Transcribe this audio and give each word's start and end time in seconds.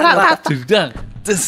rat 0.00 0.40
jedang. 0.48 0.90
Des. 1.24 1.46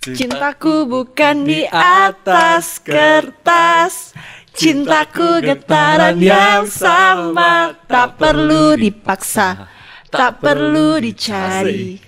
Cintaku 0.00 0.88
bukan 0.88 1.44
di 1.44 1.68
atas 1.68 2.80
kertas. 2.80 4.16
Cintaku 4.56 5.44
getaran 5.44 6.16
yang 6.16 6.64
sama. 6.66 7.76
Tak 7.84 8.16
perlu 8.16 8.74
dipaksa. 8.80 9.68
Tak 10.10 10.42
perlu 10.42 10.98
dicari. 10.98 12.00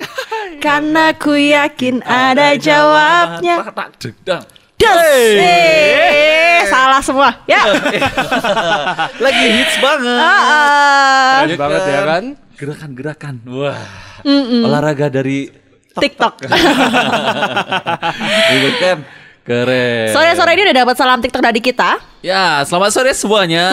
Karena 0.59 1.15
ku 1.15 1.37
yakin 1.37 2.03
ada 2.03 2.57
jawabnya. 2.59 3.63
Eh, 4.83 6.67
Salah 6.67 7.03
semua. 7.05 7.31
Ya. 7.47 7.63
Lagi 9.25 9.47
hits 9.53 9.77
banget. 9.79 10.19
Ah. 10.19 11.47
Keren 11.47 11.59
banget 11.61 11.83
ya 11.87 12.01
kan? 12.03 12.25
Gerakan-gerakan. 12.59 13.35
Wah. 13.47 14.12
Olahraga 14.63 15.13
dari 15.13 15.51
TikTok. 15.93 16.35
Itu 18.55 18.69
kan? 18.81 18.99
Keren. 19.43 20.15
Sore-sore 20.15 20.55
ini 20.55 20.71
udah 20.71 20.77
dapat 20.87 20.95
salam 20.95 21.19
TikTok 21.19 21.43
dari 21.43 21.59
kita. 21.59 21.99
Ya, 22.23 22.63
selamat 22.63 22.95
sore 22.95 23.11
semuanya. 23.11 23.67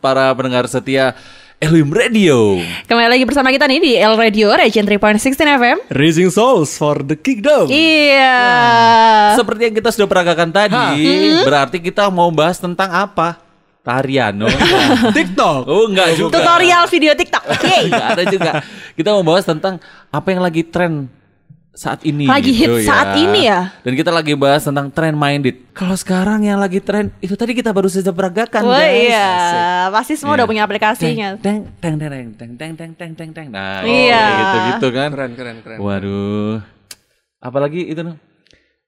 Para 0.00 0.32
pendengar 0.32 0.64
setia 0.64 1.12
Elim 1.60 1.92
Radio. 1.92 2.56
Kembali 2.88 3.08
lagi 3.12 3.24
bersama 3.28 3.52
kita 3.52 3.68
nih 3.68 3.80
di 3.84 3.92
L 4.00 4.16
Radio 4.16 4.48
Region 4.52 4.84
3.16 4.88 5.36
FM 5.36 5.76
Raising 5.92 6.32
Souls 6.32 6.72
for 6.76 7.04
the 7.04 7.16
Kickdown. 7.16 7.68
Iya. 7.68 8.36
Seperti 9.36 9.68
yang 9.68 9.74
kita 9.76 9.92
sudah 9.92 10.08
peragakan 10.08 10.48
tadi, 10.52 10.96
berarti 11.44 11.84
kita 11.84 12.08
mau 12.08 12.32
bahas 12.32 12.56
tentang 12.56 12.88
apa? 12.92 13.36
Tarian. 13.84 14.32
Oh, 14.40 14.48
enggak. 14.48 15.12
TikTok. 15.12 15.60
oh 15.68 15.84
enggak 15.86 16.08
juga. 16.16 16.40
Tutorial 16.40 16.84
video 16.88 17.12
TikTok. 17.12 17.44
Enggak 17.84 18.06
ada 18.16 18.24
juga. 18.26 18.50
Kita 18.96 19.12
mau 19.12 19.20
bahas 19.22 19.44
tentang 19.44 19.76
apa 20.08 20.28
yang 20.32 20.40
lagi 20.40 20.64
tren 20.64 21.12
saat 21.70 22.00
ini. 22.00 22.24
Lagi 22.24 22.48
gitu 22.54 22.80
hit 22.80 22.88
saat 22.88 23.12
ini 23.18 23.44
ya? 23.44 23.76
Dan 23.84 23.92
kita 23.92 24.08
lagi 24.08 24.32
bahas 24.32 24.64
tentang 24.64 24.88
trend 24.88 25.18
minded. 25.18 25.68
Kalau 25.76 25.92
sekarang 25.92 26.46
yang 26.46 26.56
lagi 26.56 26.80
tren 26.80 27.12
itu 27.18 27.36
tadi 27.36 27.52
kita 27.52 27.76
baru 27.76 27.90
saja 27.90 28.08
peragakan 28.08 28.62
Wah 28.64 28.78
guys. 28.78 29.10
iya, 29.10 29.28
pasti 29.92 30.14
semua 30.16 30.38
udah 30.38 30.46
Iya. 30.46 30.52
punya 30.54 30.62
aplikasinya. 30.64 31.28
Teng 31.36 31.68
teng 31.76 32.00
teng 32.00 32.08
teng 32.08 32.28
teng 32.32 32.52
teng 32.56 32.72
teng 32.72 32.92
teng 32.94 33.12
teng 33.12 33.30
teng. 33.36 33.46
Nah, 33.52 33.84
Iya. 33.84 34.16
kayak 34.16 34.38
gitu-gitu 34.48 34.88
kan. 34.96 35.08
Keren, 35.12 35.32
keren, 35.36 35.56
keren. 35.60 35.78
Waduh. 35.82 36.62
Apalagi 37.36 37.84
itu 37.84 38.00
noh? 38.00 38.16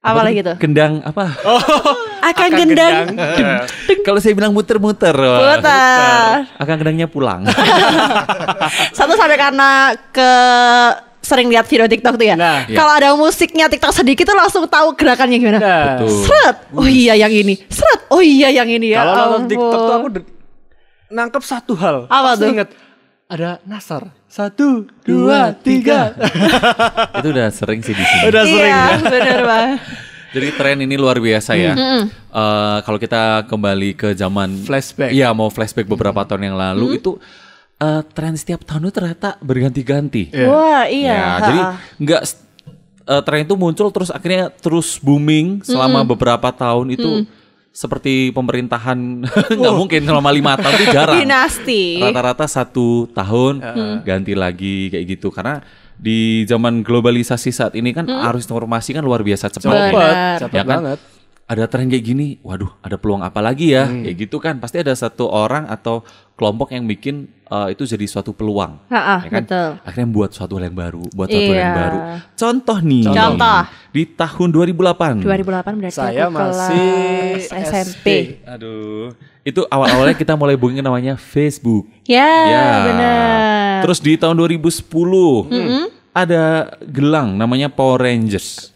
Apalagi 0.06 0.38
itu? 0.46 0.54
Gendang 0.62 1.02
apa? 1.02 1.34
Akan 2.30 2.48
gendang. 2.54 3.18
Kalau 4.06 4.22
saya 4.22 4.38
bilang 4.38 4.54
muter-muter. 4.54 5.14
Putar. 5.14 6.46
Akan 6.58 6.74
gendangnya 6.78 7.10
pulang. 7.10 7.42
Satu 8.96 9.18
sampai 9.18 9.34
karena 9.34 9.94
ke 10.14 10.30
sering 11.26 11.50
lihat 11.50 11.66
video 11.66 11.90
TikTok 11.90 12.14
tuh 12.14 12.26
ya. 12.26 12.38
Nah. 12.38 12.62
Kalau 12.70 12.92
ada 12.94 13.10
musiknya 13.18 13.66
TikTok 13.66 13.90
sedikit 13.90 14.30
tuh 14.30 14.38
langsung 14.38 14.62
tahu 14.70 14.94
gerakannya 14.94 15.42
gimana. 15.42 15.58
Nah, 15.58 15.84
Betul. 15.98 16.22
Seret. 16.22 16.56
Oh 16.70 16.86
iya 16.86 17.18
yang 17.18 17.34
ini. 17.34 17.58
Seret. 17.66 18.06
Oh 18.14 18.22
iya 18.22 18.54
yang 18.54 18.70
ini 18.70 18.94
ya. 18.94 19.02
Kalau 19.02 19.42
nonton. 19.42 19.50
TikTok 19.50 19.80
tuh 19.82 19.94
aku 19.98 20.08
nangkep 21.10 21.42
satu 21.42 21.74
hal. 21.74 21.96
Apa 22.06 22.34
Pasti 22.34 22.42
tuh? 22.42 22.50
Inget 22.54 22.68
ada 23.26 23.58
Nasar. 23.66 24.14
Satu, 24.30 24.86
dua, 25.02 25.50
tiga. 25.54 26.14
itu 27.18 27.28
udah 27.34 27.48
sering 27.50 27.82
sih 27.82 27.94
di 27.94 28.04
sini. 28.04 28.22
Udah 28.30 28.42
sering 28.46 28.70
Iya, 28.70 28.82
ya. 28.86 28.98
bener 29.02 29.40
banget. 29.42 29.78
Jadi 30.36 30.48
tren 30.52 30.78
ini 30.84 30.94
luar 31.00 31.16
biasa 31.16 31.56
ya. 31.56 31.72
Eh, 31.72 32.78
kalau 32.84 32.98
kita 33.00 33.48
kembali 33.48 33.96
ke 33.96 34.12
zaman 34.12 34.52
Flashback. 34.62 35.10
Iya, 35.14 35.32
mau 35.32 35.48
flashback 35.48 35.88
beberapa 35.88 36.20
tahun 36.28 36.52
yang 36.52 36.56
lalu 36.60 37.00
itu 37.00 37.16
eh, 37.80 38.02
tren 38.12 38.36
setiap 38.36 38.60
tahun 38.62 38.90
itu 38.90 38.92
ternyata 38.92 39.40
berganti-ganti. 39.40 40.28
Iya. 40.36 40.46
Wah 40.50 40.84
iya. 40.84 41.08
Ya, 41.08 41.24
ha-ha. 41.24 41.40
jadi 41.40 41.60
nggak 42.04 42.22
eh, 43.06 43.22
tren 43.24 43.40
itu 43.48 43.54
muncul 43.56 43.88
terus 43.88 44.10
akhirnya 44.12 44.52
terus 44.60 45.00
booming 45.00 45.64
selama 45.64 46.04
beberapa 46.04 46.52
tahun 46.52 46.92
itu 46.92 47.24
seperti 47.76 48.32
pemerintahan 48.32 48.96
nggak 49.60 49.74
mungkin 49.76 50.00
selama 50.00 50.32
lima 50.32 50.56
tahun 50.56 50.76
itu 50.80 50.86
jarang. 50.88 51.20
dinasti. 51.20 52.00
Rata-rata 52.00 52.48
satu 52.48 53.04
tahun 53.12 53.60
ganti 54.00 54.32
lagi 54.32 54.88
kayak 54.88 55.04
gitu 55.12 55.28
karena 55.28 55.60
di 55.96 56.44
zaman 56.44 56.80
globalisasi 56.80 57.52
saat 57.52 57.72
ini 57.72 57.92
kan 57.92 58.08
arus 58.08 58.48
informasi 58.48 58.96
kan 58.96 59.04
luar 59.04 59.20
biasa 59.20 59.52
cepat. 59.52 59.92
Benar. 59.92 59.92
ya. 59.92 60.24
Cepet 60.40 60.56
Ya 60.56 60.64
kan? 60.64 60.78
banget. 60.80 61.00
Ada 61.46 61.70
tren 61.70 61.86
kayak 61.86 62.02
gini, 62.02 62.42
waduh, 62.42 62.74
ada 62.82 62.98
peluang 62.98 63.22
apa 63.22 63.38
lagi 63.38 63.70
ya? 63.70 63.86
Kayak 63.86 64.16
gitu 64.18 64.42
kan, 64.42 64.58
pasti 64.58 64.82
ada 64.82 64.90
satu 64.90 65.30
orang 65.30 65.70
atau 65.70 66.02
kelompok 66.34 66.74
yang 66.74 66.82
bikin 66.84 67.30
eh, 67.46 67.70
itu 67.70 67.86
jadi 67.86 68.02
suatu 68.04 68.34
peluang, 68.34 68.82
Ha-ha, 68.90 69.22
ya 69.22 69.30
kan? 69.30 69.42
betul. 69.46 69.68
Akhirnya 69.86 70.08
buat 70.10 70.30
suatu 70.34 70.58
hal 70.58 70.66
yang 70.66 70.74
baru, 70.74 71.06
buat 71.14 71.30
suatu 71.30 71.46
hal 71.46 71.54
yang 71.56 71.70
Iya. 71.70 71.78
baru. 71.78 71.98
Contoh 72.34 72.78
nih, 72.82 73.04
Contoh. 73.06 73.60
di 73.94 74.02
tahun 74.10 74.48
2008. 74.50 75.22
2008 75.22 75.72
berarti 75.78 75.94
Saya 75.94 76.26
aku 76.26 76.34
masih 76.34 76.90
kelas 77.46 77.62
SMP. 77.70 78.06
Aduh, 78.42 79.14
itu 79.40 79.62
awal-awalnya 79.70 80.18
kita 80.18 80.34
mulai 80.34 80.58
booming 80.58 80.82
namanya 80.82 81.14
Facebook. 81.14 81.86
Ya, 82.02 82.26
Ya. 82.26 82.66
benar. 82.84 83.86
Terus 83.86 84.02
di 84.02 84.18
tahun 84.18 84.34
2010 84.34 85.46
ada 86.10 86.42
gelang 86.82 87.38
namanya 87.38 87.70
Power 87.70 88.02
Rangers. 88.02 88.74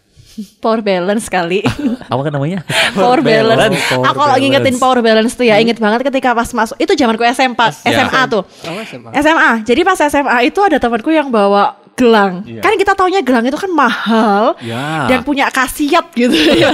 Power 0.57 0.79
balance 0.79 1.25
kali. 1.25 1.61
Apa 2.11 2.21
kan 2.21 2.31
namanya? 2.31 2.59
power 2.91 3.19
balance. 3.19 3.77
Power 3.87 4.05
Aku 4.05 4.17
kalau 4.17 4.27
balance. 4.29 4.41
ngingetin 4.41 4.75
power 4.77 4.99
balance 4.99 5.33
tuh 5.33 5.43
ya, 5.43 5.57
inget 5.57 5.77
banget 5.77 6.03
ketika 6.03 6.31
pas 6.31 6.47
masuk 6.47 6.75
itu 6.75 6.91
zamanku 6.93 7.23
SMP, 7.23 7.59
SMA 7.83 8.21
tuh. 8.27 8.43
Oh, 8.43 8.81
SMA. 8.81 9.09
SMA. 9.15 9.51
Jadi 9.61 9.81
pas 9.81 9.97
SMA 9.97 10.37
itu 10.43 10.59
ada 10.59 10.77
temanku 10.77 11.09
yang 11.09 11.27
bawa 11.27 11.77
gelang. 11.91 12.41
Kan 12.57 12.73
kita 12.75 12.91
taunya 12.91 13.21
gelang 13.21 13.43
itu 13.43 13.53
kan 13.53 13.69
mahal 13.69 14.57
Ya. 14.57 15.05
dan 15.05 15.21
punya 15.21 15.45
khasiat 15.47 16.09
gitu 16.11 16.33
ya. 16.33 16.71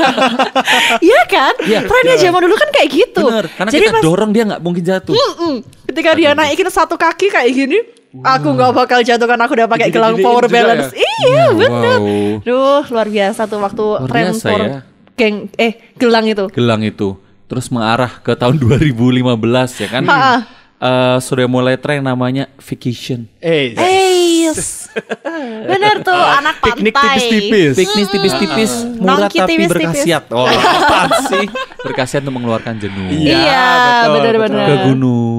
Iya 1.04 1.22
kan? 1.26 1.54
Trennya 1.60 2.16
zaman 2.18 2.42
dulu 2.42 2.56
kan 2.56 2.70
kayak 2.72 2.90
gitu. 2.90 3.24
Bener, 3.24 3.46
karena 3.50 3.70
Jadi 3.70 3.84
kita 3.84 3.94
pas 3.94 4.04
dorong 4.04 4.32
dia 4.32 4.44
nggak 4.46 4.62
mungkin 4.62 4.84
jatuh. 4.84 5.14
Mm-mm. 5.14 5.56
ketika 5.88 6.12
dia 6.14 6.32
naikin 6.32 6.70
satu 6.70 6.96
kaki 6.96 7.28
kayak 7.28 7.50
gini, 7.50 7.80
aku 8.20 8.48
nggak 8.50 8.72
bakal 8.74 9.00
jatuh 9.00 9.26
karena 9.26 9.44
aku 9.44 9.54
udah 9.54 9.68
pakai 9.68 9.88
gelang 9.88 10.16
power 10.16 10.46
balance. 10.46 10.92
ya? 10.92 11.02
Iya, 11.24 11.46
bener. 11.52 11.98
Wow. 11.98 12.42
Duh, 12.42 12.84
luar 12.88 13.08
biasa 13.08 13.42
tuh 13.44 13.60
waktu 13.60 13.86
Luar 13.96 14.08
tren 14.08 14.26
biasa 14.28 14.44
power 14.44 14.62
ya. 14.64 14.80
geng 15.14 15.36
eh 15.56 15.72
gelang 15.96 16.26
itu. 16.26 16.46
Gelang 16.50 16.82
itu 16.82 17.18
terus 17.44 17.68
mengarah 17.68 18.12
ke 18.18 18.34
tahun 18.34 18.56
2015 18.62 19.24
ya 19.78 19.88
kan? 19.90 20.04
Ha-ha. 20.04 20.36
Eh, 20.78 21.18
sudah 21.20 21.48
mulai 21.48 21.74
tren 21.76 22.00
namanya 22.00 22.46
vacation. 22.56 23.26
Eh, 23.38 23.74
Eh, 23.74 24.14
yes. 24.46 24.86
bener 25.72 26.00
tuh 26.00 26.14
anak 26.14 26.58
pantai. 26.60 26.86
piknik 26.86 26.94
tipis-tipis. 26.94 27.74
Piknik 27.76 28.08
tipis-tipis, 28.08 28.72
murah 28.94 29.26
Nongki 29.26 29.38
tapi 29.38 29.52
tipis-tipis. 29.56 29.70
berkhasiat. 30.06 30.24
Oh, 30.30 30.46
apaan 30.78 31.10
sih? 31.26 31.46
Berkhasiat 31.82 32.22
untuk 32.22 32.36
mengeluarkan 32.36 32.78
jenuh. 32.78 33.10
Iya, 33.10 33.26
Iya, 33.42 33.66
betul, 33.74 34.14
bener-bener. 34.16 34.66
ke 34.66 34.76
gunung, 34.86 35.37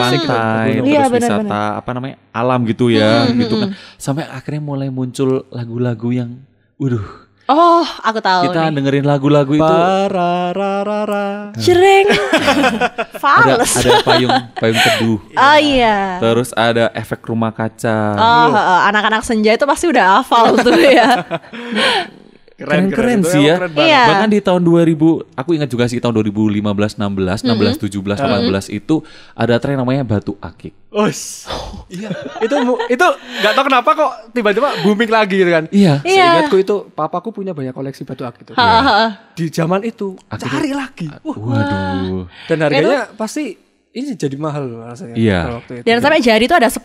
pantai, 0.00 0.66
gunung. 0.70 0.78
terus 0.78 0.88
Iya, 0.88 1.02
wisata 1.04 1.14
benar-benar. 1.40 1.70
apa 1.76 1.90
namanya 1.92 2.16
alam 2.30 2.60
gitu 2.64 2.86
ya, 2.88 3.12
gitu 3.28 3.54
kan. 3.56 3.68
Sampai 3.96 4.24
akhirnya 4.24 4.60
mulai 4.60 4.88
muncul 4.88 5.28
lagu-lagu 5.48 6.08
yang, 6.10 6.30
waduh, 6.76 7.26
Oh, 7.44 7.80
aku 7.80 8.20
tahu 8.20 8.52
kita 8.52 8.68
nih. 8.68 8.76
dengerin 8.76 9.06
lagu-lagu 9.06 9.48
itu 9.50 9.64
Parararara. 9.64 11.56
Jreng. 11.56 12.04
ada 12.12 13.16
Fals. 13.16 13.72
ada 13.74 14.04
payung 14.04 14.36
payung 14.52 14.76
teduh, 14.76 15.16
Oh 15.48 15.56
iya. 15.56 16.20
terus 16.20 16.52
ada 16.52 16.92
efek 16.92 17.24
rumah 17.24 17.48
kaca. 17.48 17.98
Oh, 18.14 18.52
anak-anak 18.84 19.24
senja 19.24 19.50
itu 19.50 19.64
pasti 19.64 19.88
udah 19.88 20.20
hafal 20.20 20.60
tuh 20.60 20.76
ya. 20.76 21.24
Keren-keren 22.58 23.22
Itu 23.22 23.30
sih 23.30 23.46
ya. 23.46 23.54
keren 23.54 23.70
banget. 23.70 23.86
Iya. 23.86 24.02
Bahkan 24.10 24.28
di 24.34 24.40
tahun 24.42 24.62
2000, 24.66 24.98
aku 25.38 25.50
ingat 25.54 25.70
juga 25.70 25.86
sih 25.86 26.02
tahun 26.02 26.10
2015, 26.10 26.58
16, 26.98 27.46
16, 27.46 27.86
17, 27.86 28.18
18 28.18 28.66
itu 28.74 28.94
ada 29.38 29.54
tren 29.62 29.78
namanya 29.78 30.02
batu 30.02 30.34
akik. 30.42 30.74
Us. 30.90 31.46
iya. 31.86 32.10
Itu 32.42 32.58
itu 32.90 33.06
nggak 33.14 33.52
tahu 33.54 33.64
kenapa 33.70 33.90
kok 33.94 34.12
tiba-tiba 34.34 34.74
booming 34.82 35.06
lagi 35.06 35.38
gitu 35.38 35.50
kan. 35.54 35.64
Iya. 35.70 36.02
Iya. 36.02 36.26
Seingatku 36.50 36.58
itu 36.58 36.74
papaku 36.90 37.30
punya 37.30 37.54
banyak 37.54 37.70
koleksi 37.70 38.02
batu 38.02 38.26
akik 38.26 38.42
itu. 38.42 38.52
Di 39.38 39.46
zaman 39.54 39.86
itu 39.86 40.18
Akik 40.26 40.50
cari 40.50 40.74
lagi. 40.74 41.06
Wah, 41.22 41.38
Waduh. 41.38 42.26
dan 42.50 42.58
harganya 42.66 43.06
pasti 43.14 43.54
ini 43.94 44.18
jadi 44.18 44.34
mahal 44.34 44.82
rasanya. 44.82 45.14
Iya. 45.14 45.40
pada 45.46 45.54
waktu 45.62 45.72
itu. 45.78 45.84
Dan 45.86 45.96
sampai 46.02 46.20
jari 46.26 46.44
itu 46.50 46.56
ada 46.58 46.66
10, 46.66 46.82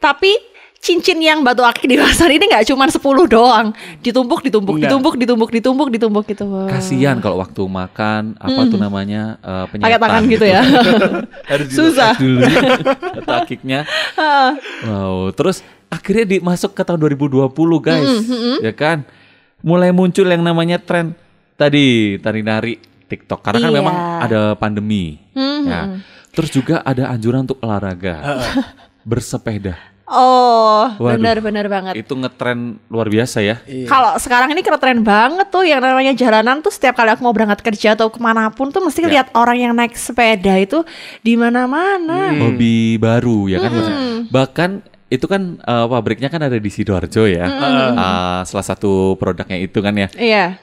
tapi 0.00 0.32
cincin 0.78 1.18
yang 1.18 1.42
batu 1.42 1.60
akik 1.60 1.84
di 1.84 1.98
pasar 1.98 2.30
ini 2.30 2.48
nggak 2.48 2.64
cuma 2.70 2.86
10 2.86 3.02
doang. 3.28 3.74
Ditumpuk, 4.00 4.40
ditumpuk, 4.40 4.78
Enggak. 4.78 4.88
ditumpuk, 4.88 5.14
ditumpuk, 5.18 5.50
ditumpuk, 5.50 5.88
ditumpuk 5.90 6.24
gitu. 6.30 6.46
Kasihan 6.70 7.18
kalau 7.18 7.42
waktu 7.42 7.60
makan 7.60 8.38
apa 8.38 8.60
tuh 8.66 8.78
namanya 8.78 9.36
eh, 9.42 9.64
Pakai 9.68 9.72
penyetan 9.84 10.00
tangan 10.00 10.22
gitu 10.30 10.46
ya. 10.46 10.62
Harus 11.50 11.68
Susah. 11.74 12.14
dulu 12.16 12.40
batu 13.20 13.32
akiknya. 13.34 13.80
wow, 14.88 15.28
terus 15.34 15.60
akhirnya 15.90 16.38
dimasuk 16.38 16.72
ke 16.72 16.82
tahun 16.86 17.00
2020 17.02 17.52
guys. 17.82 18.10
Ya 18.62 18.72
kan? 18.72 19.04
Mulai 19.60 19.90
muncul 19.90 20.24
yang 20.24 20.46
namanya 20.46 20.78
tren 20.78 21.18
tadi 21.58 22.16
tari 22.22 22.40
nari 22.46 22.78
TikTok 23.10 23.42
karena 23.42 23.66
kan 23.66 23.70
Iya. 23.72 23.78
memang 23.82 23.96
ada 24.22 24.40
pandemi. 24.54 25.18
Ya. 25.66 25.98
Terus 26.30 26.54
juga 26.54 26.86
ada 26.86 27.10
anjuran 27.10 27.42
untuk 27.44 27.58
olahraga. 27.58 28.22
Bersepeda. 29.02 29.97
Oh, 30.08 30.88
benar-benar 30.96 31.68
banget. 31.68 32.00
Itu 32.00 32.16
ngetren 32.16 32.80
luar 32.88 33.12
biasa 33.12 33.44
ya. 33.44 33.60
Kalau 33.84 34.16
sekarang 34.16 34.48
ini 34.50 34.64
keren 34.64 35.04
banget 35.04 35.52
tuh 35.52 35.68
yang 35.68 35.84
namanya 35.84 36.16
jalanan 36.16 36.64
tuh 36.64 36.72
setiap 36.72 36.96
kali 36.96 37.12
aku 37.12 37.20
mau 37.20 37.36
berangkat 37.36 37.60
kerja 37.60 37.92
atau 37.92 38.08
ke 38.08 38.16
mana 38.16 38.48
pun 38.48 38.72
tuh 38.72 38.80
mesti 38.80 39.04
Ya. 39.04 39.08
lihat 39.20 39.28
orang 39.36 39.60
yang 39.60 39.72
naik 39.76 39.92
sepeda 39.94 40.56
itu 40.56 40.80
di 41.20 41.36
mana-mana. 41.36 42.32
Hmm. 42.32 42.40
Hobi 42.40 42.96
baru 42.96 43.52
ya 43.52 43.60
kan. 43.60 43.70
Bahkan 44.32 44.70
itu 45.08 45.24
kan 45.24 45.60
eh, 45.60 45.86
pabriknya 45.88 46.28
kan 46.32 46.40
ada 46.40 46.56
di 46.56 46.70
Sidoarjo 46.72 47.28
ya. 47.28 47.44
Eh, 47.44 48.40
salah 48.48 48.66
satu 48.66 49.12
produknya 49.20 49.60
itu 49.60 49.78
kan 49.84 49.92
ya. 49.92 50.08
Iya. 50.16 50.56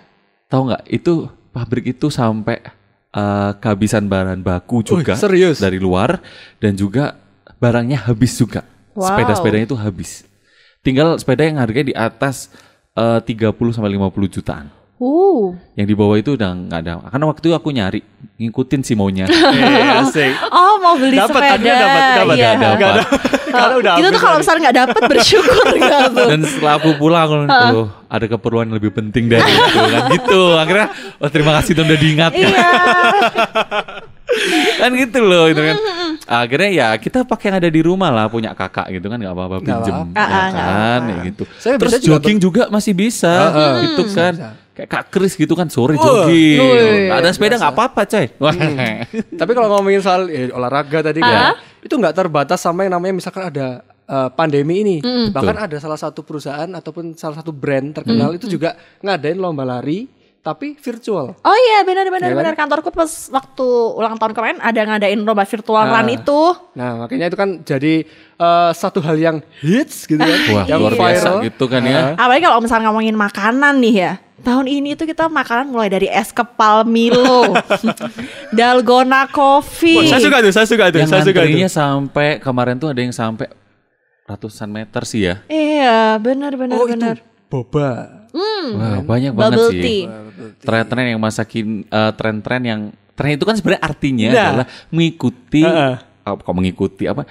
Tahu 0.49 0.73
nggak? 0.73 0.83
Itu 0.89 1.29
pabrik 1.53 1.93
itu 1.93 2.09
sampai 2.09 2.65
eh, 3.13 3.51
kehabisan 3.61 4.09
bahan 4.09 4.41
baku 4.41 4.81
juga 4.81 5.13
serius? 5.13 5.61
dari 5.61 5.77
luar 5.77 6.17
dan 6.57 6.73
juga 6.73 7.13
barangnya 7.61 8.09
habis 8.09 8.33
juga. 8.35 8.65
Wow. 8.95 9.11
Sepeda-sepedanya 9.11 9.65
itu 9.67 9.77
habis. 9.77 10.23
Tinggal 10.79 11.19
sepeda 11.19 11.43
yang 11.43 11.59
harganya 11.59 11.91
di 11.91 11.95
atas 11.95 12.47
eh, 12.95 13.19
30 13.19 13.51
sampai 13.75 13.91
50 13.91 14.35
jutaan. 14.39 14.71
Uh. 14.95 15.51
Yang 15.75 15.87
di 15.91 15.95
bawah 15.99 16.15
itu 16.15 16.39
udah 16.39 16.55
nggak 16.55 16.79
ada. 16.79 17.03
Karena 17.11 17.25
waktu 17.27 17.39
itu 17.43 17.51
aku 17.51 17.69
nyari 17.75 17.99
ngikutin 18.39 18.81
si 18.87 18.95
maunya. 18.95 19.27
Eh, 19.55 19.99
asik. 19.99 20.31
Oh 20.47 20.79
mau 20.79 20.95
beli 20.95 21.19
Dapat, 21.19 21.35
sepeda. 21.35 21.71
dapat, 21.75 22.01
dapat, 22.15 22.35
Iya. 22.39 22.49
dapat. 22.55 22.75
Nggak 22.79 22.91
ada. 22.95 23.03
Karena 23.55 23.75
udah 23.79 23.93
itu 23.95 24.07
tuh 24.11 24.19
kalau 24.23 24.37
misalnya 24.43 24.61
nggak 24.67 24.77
dapet 24.83 25.01
bersyukur 25.07 25.63
tuh? 26.15 26.27
Dan 26.27 26.39
setelah 26.43 26.73
aku 26.75 26.89
pulang, 26.99 27.47
aku 27.47 27.47
oh, 27.75 27.87
ada 28.11 28.25
keperluan 28.27 28.67
yang 28.67 28.75
lebih 28.79 28.91
penting 28.91 29.31
dari 29.31 29.47
itu 29.47 29.79
kan 29.79 30.03
gitu. 30.11 30.41
Akhirnya, 30.59 30.87
oh 31.23 31.29
terima 31.31 31.51
kasih 31.59 31.71
tuh 31.71 31.83
udah 31.87 31.99
diingatkan. 31.99 32.51
Iya. 32.51 32.67
kan 34.79 34.91
gitu 34.91 35.19
loh 35.23 35.47
itu 35.47 35.61
kan. 35.63 35.75
Akhirnya 36.25 36.69
ya 36.73 36.87
kita 36.97 37.21
pakai 37.21 37.53
yang 37.53 37.57
ada 37.61 37.69
di 37.69 37.81
rumah 37.85 38.09
lah 38.09 38.25
punya 38.25 38.57
kakak 38.57 38.89
gitu 38.89 39.05
kan 39.07 39.21
nggak 39.21 39.29
apa-apa 39.29 39.55
pinjem 39.61 39.93
apa-apa. 39.93 40.09
ya 40.09 40.17
Ah, 40.17 40.25
ah, 40.25 40.45
nggak 40.49 40.65
kan 40.65 41.01
ya 41.05 41.15
gitu. 41.29 41.43
Saya 41.61 41.75
Terus 41.77 41.91
juga 42.01 42.05
jogging 42.17 42.37
juga 42.41 42.63
masih 42.67 42.93
bisa 42.97 43.33
gitu 43.85 44.03
kan. 44.11 44.33
Kayak 44.75 44.89
Kak 44.91 45.05
Kris 45.07 45.39
gitu 45.39 45.55
kan 45.55 45.71
sore 45.71 45.95
jogging. 45.95 46.59
Wih, 46.59 47.07
Nggak 47.07 47.19
ada 47.23 47.29
sepeda 47.31 47.55
nggak 47.55 47.73
apa-apa 47.77 48.01
coy. 48.03 48.25
Wah. 48.43 48.55
Tapi 49.39 49.51
kalau 49.55 49.67
ngomongin 49.71 50.01
soal 50.03 50.27
eh, 50.27 50.51
olahraga 50.51 50.99
tadi 50.99 51.23
kan, 51.23 51.55
itu 51.79 51.93
nggak 51.95 52.11
terbatas 52.11 52.59
sama 52.59 52.83
yang 52.83 52.99
namanya 52.99 53.15
misalkan 53.15 53.47
ada 53.47 53.79
eh, 54.03 54.29
pandemi 54.35 54.83
ini. 54.83 54.97
Bahkan 55.31 55.55
ada 55.71 55.77
salah 55.79 55.95
satu 55.95 56.27
perusahaan 56.27 56.67
ataupun 56.67 57.15
salah 57.15 57.39
satu 57.39 57.55
brand 57.55 57.93
terkenal 57.93 58.35
itu 58.35 58.51
juga 58.51 58.75
ngadain 58.99 59.39
lomba 59.39 59.63
lari 59.63 60.11
tapi 60.45 60.77
virtual. 60.77 61.33
Oh 61.33 61.57
iya 61.57 61.81
benar-benar 61.81 62.29
Iya 62.29 62.37
kan? 62.37 62.39
benar 62.39 62.53
kantorku 62.53 62.93
pas 62.93 63.09
waktu 63.27 63.65
ulang 63.97 64.13
tahun 64.13 64.29
kemarin 64.31 64.57
ada 64.61 64.77
ngadain 64.77 65.17
lomba 65.17 65.41
virtual 65.41 65.81
Ah. 65.81 65.89
run 65.89 66.13
itu. 66.13 66.41
Nah, 66.77 67.01
makanya 67.01 67.25
itu 67.27 67.35
kan 67.35 67.49
jadi 67.59 68.05
eh, 68.35 68.71
satu 68.71 69.01
hal 69.01 69.17
yang 69.17 69.37
hits 69.57 70.05
gitu 70.05 70.21
kan, 70.21 70.39
Wah, 70.53 70.65
yang 70.69 70.77
luar 70.77 70.93
biasa 70.93 71.41
gitu 71.41 71.65
kan 71.65 71.81
ya. 71.81 72.13
Apalagi 72.13 72.45
kalau 72.45 72.61
misalnya 72.61 72.85
ngomongin 72.87 73.17
makanan 73.17 73.81
nih 73.81 73.95
ya. 73.97 74.13
Tahun 74.35 74.67
ini 74.67 74.93
tuh 74.93 75.03
kita 75.03 75.25
makanan 75.25 75.73
mulai 75.73 75.87
dari 75.87 76.05
es 76.05 76.29
kepal 76.29 76.85
Milo, 76.85 77.55
dalgona 78.53 79.25
coffee. 79.27 79.97
Wah, 79.97 80.05
saya 80.11 80.21
suka 80.21 80.37
tuh, 80.39 80.51
saya 80.53 80.67
suka 80.67 80.83
tuh, 80.91 80.99
Yang 81.01 81.09
saya 81.09 81.23
suka 81.25 81.41
tuh. 81.41 81.71
sampai 81.71 82.27
kemarin 82.37 82.75
tuh 82.77 82.91
ada 82.91 82.99
yang 82.99 83.15
sampai 83.15 83.47
ratusan 84.25 84.67
meter 84.67 85.01
sih 85.03 85.21
ya. 85.23 85.41
Iya, 85.47 86.19
benar 86.19 86.53
benar 86.53 86.75
Oh, 86.75 86.85
benar. 86.85 87.15
itu 87.15 87.25
boba. 87.47 87.89
Wah, 88.35 88.99
banyak 89.01 89.31
banget 89.31 89.51
Bubble 89.53 89.69
sih. 89.71 89.81
tea. 89.81 90.01
Tren-tren 90.59 91.05
yang 91.07 91.19
masakin 91.19 91.65
eh, 91.83 92.11
tren-tren 92.11 92.61
yang 92.61 92.81
tren 93.13 93.31
itu 93.33 93.43
kan 93.43 93.55
sebenarnya 93.55 93.81
artinya 93.81 94.27
Nah. 94.27 94.43
adalah 94.45 94.67
mengikuti 94.89 95.63
Heeh. 95.63 95.93
oh, 96.25 96.35
kok 96.35 96.51
mengikuti 96.53 97.03
apa 97.05 97.23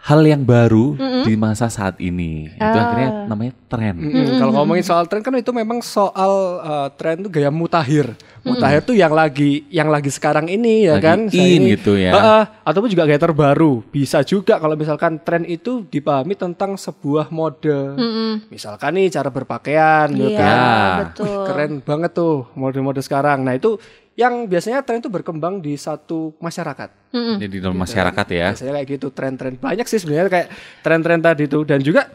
hal 0.00 0.20
yang 0.22 0.42
baru 0.42 0.94
di 1.22 1.34
masa 1.34 1.66
saat 1.66 1.98
ini. 1.98 2.48
Itu 2.48 2.62
Ah. 2.62 2.82
akhirnya 2.82 3.10
namanya 3.26 3.52
tren. 3.66 3.94
Mm-mm. 3.94 4.36
Kalau 4.36 4.52
ngomongin 4.52 4.82
soal 4.82 5.04
tren 5.04 5.20
kan 5.20 5.34
itu 5.34 5.50
memang 5.50 5.80
soal 5.80 6.32
uh, 6.58 6.88
tren 6.90 7.18
itu 7.18 7.28
gaya 7.28 7.48
mutakhir. 7.48 8.12
Mutakhir 8.42 8.82
tuh 8.82 8.92
yang 8.92 9.10
lagi 9.10 9.64
yang 9.68 9.86
lagi 9.86 10.08
sekarang 10.08 10.46
ini 10.46 10.84
ya 10.84 10.98
Lagi 10.98 11.04
kan. 11.04 11.18
In 11.28 11.62
ini. 11.62 11.74
gitu 11.74 11.94
ya. 11.94 12.10
Heeh. 12.12 12.42
ataupun 12.62 12.88
juga 12.88 13.04
gaya 13.04 13.20
terbaru. 13.20 13.82
Bisa 13.86 14.20
juga 14.22 14.56
kalau 14.56 14.74
misalkan 14.74 15.18
tren 15.18 15.42
itu 15.42 15.84
dipahami 15.84 16.34
tentang 16.34 16.74
sebuah 16.74 17.28
mode. 17.28 17.98
Misalkan 18.48 18.94
nih 18.94 19.08
cara 19.10 19.28
berpakaian 19.28 20.08
gitu 20.10 20.30
Iya, 20.30 20.38
kan. 20.38 20.96
betul. 21.06 21.26
Wih, 21.26 21.46
keren 21.46 21.72
banget 21.80 22.10
tuh 22.12 22.46
mode-mode 22.54 23.00
sekarang. 23.00 23.42
Nah, 23.42 23.52
itu 23.52 23.78
yang 24.14 24.44
biasanya 24.44 24.80
tren 24.80 24.98
itu 24.98 25.08
berkembang 25.08 25.58
di 25.58 25.72
satu 25.74 26.36
masyarakat. 26.36 26.88
Jadi 27.12 27.56
dalam 27.58 27.76
masyarakat 27.76 28.26
ya. 28.28 28.48
Biasanya 28.52 28.72
kayak 28.74 28.88
gitu 28.90 29.06
tren-tren 29.08 29.52
banyak 29.54 29.84
sih 29.84 29.98
sebenarnya 29.98 30.28
kayak 30.28 30.48
tren-tren 30.80 31.18
tadi 31.18 31.44
tuh 31.46 31.62
dan 31.62 31.78
juga 31.78 32.08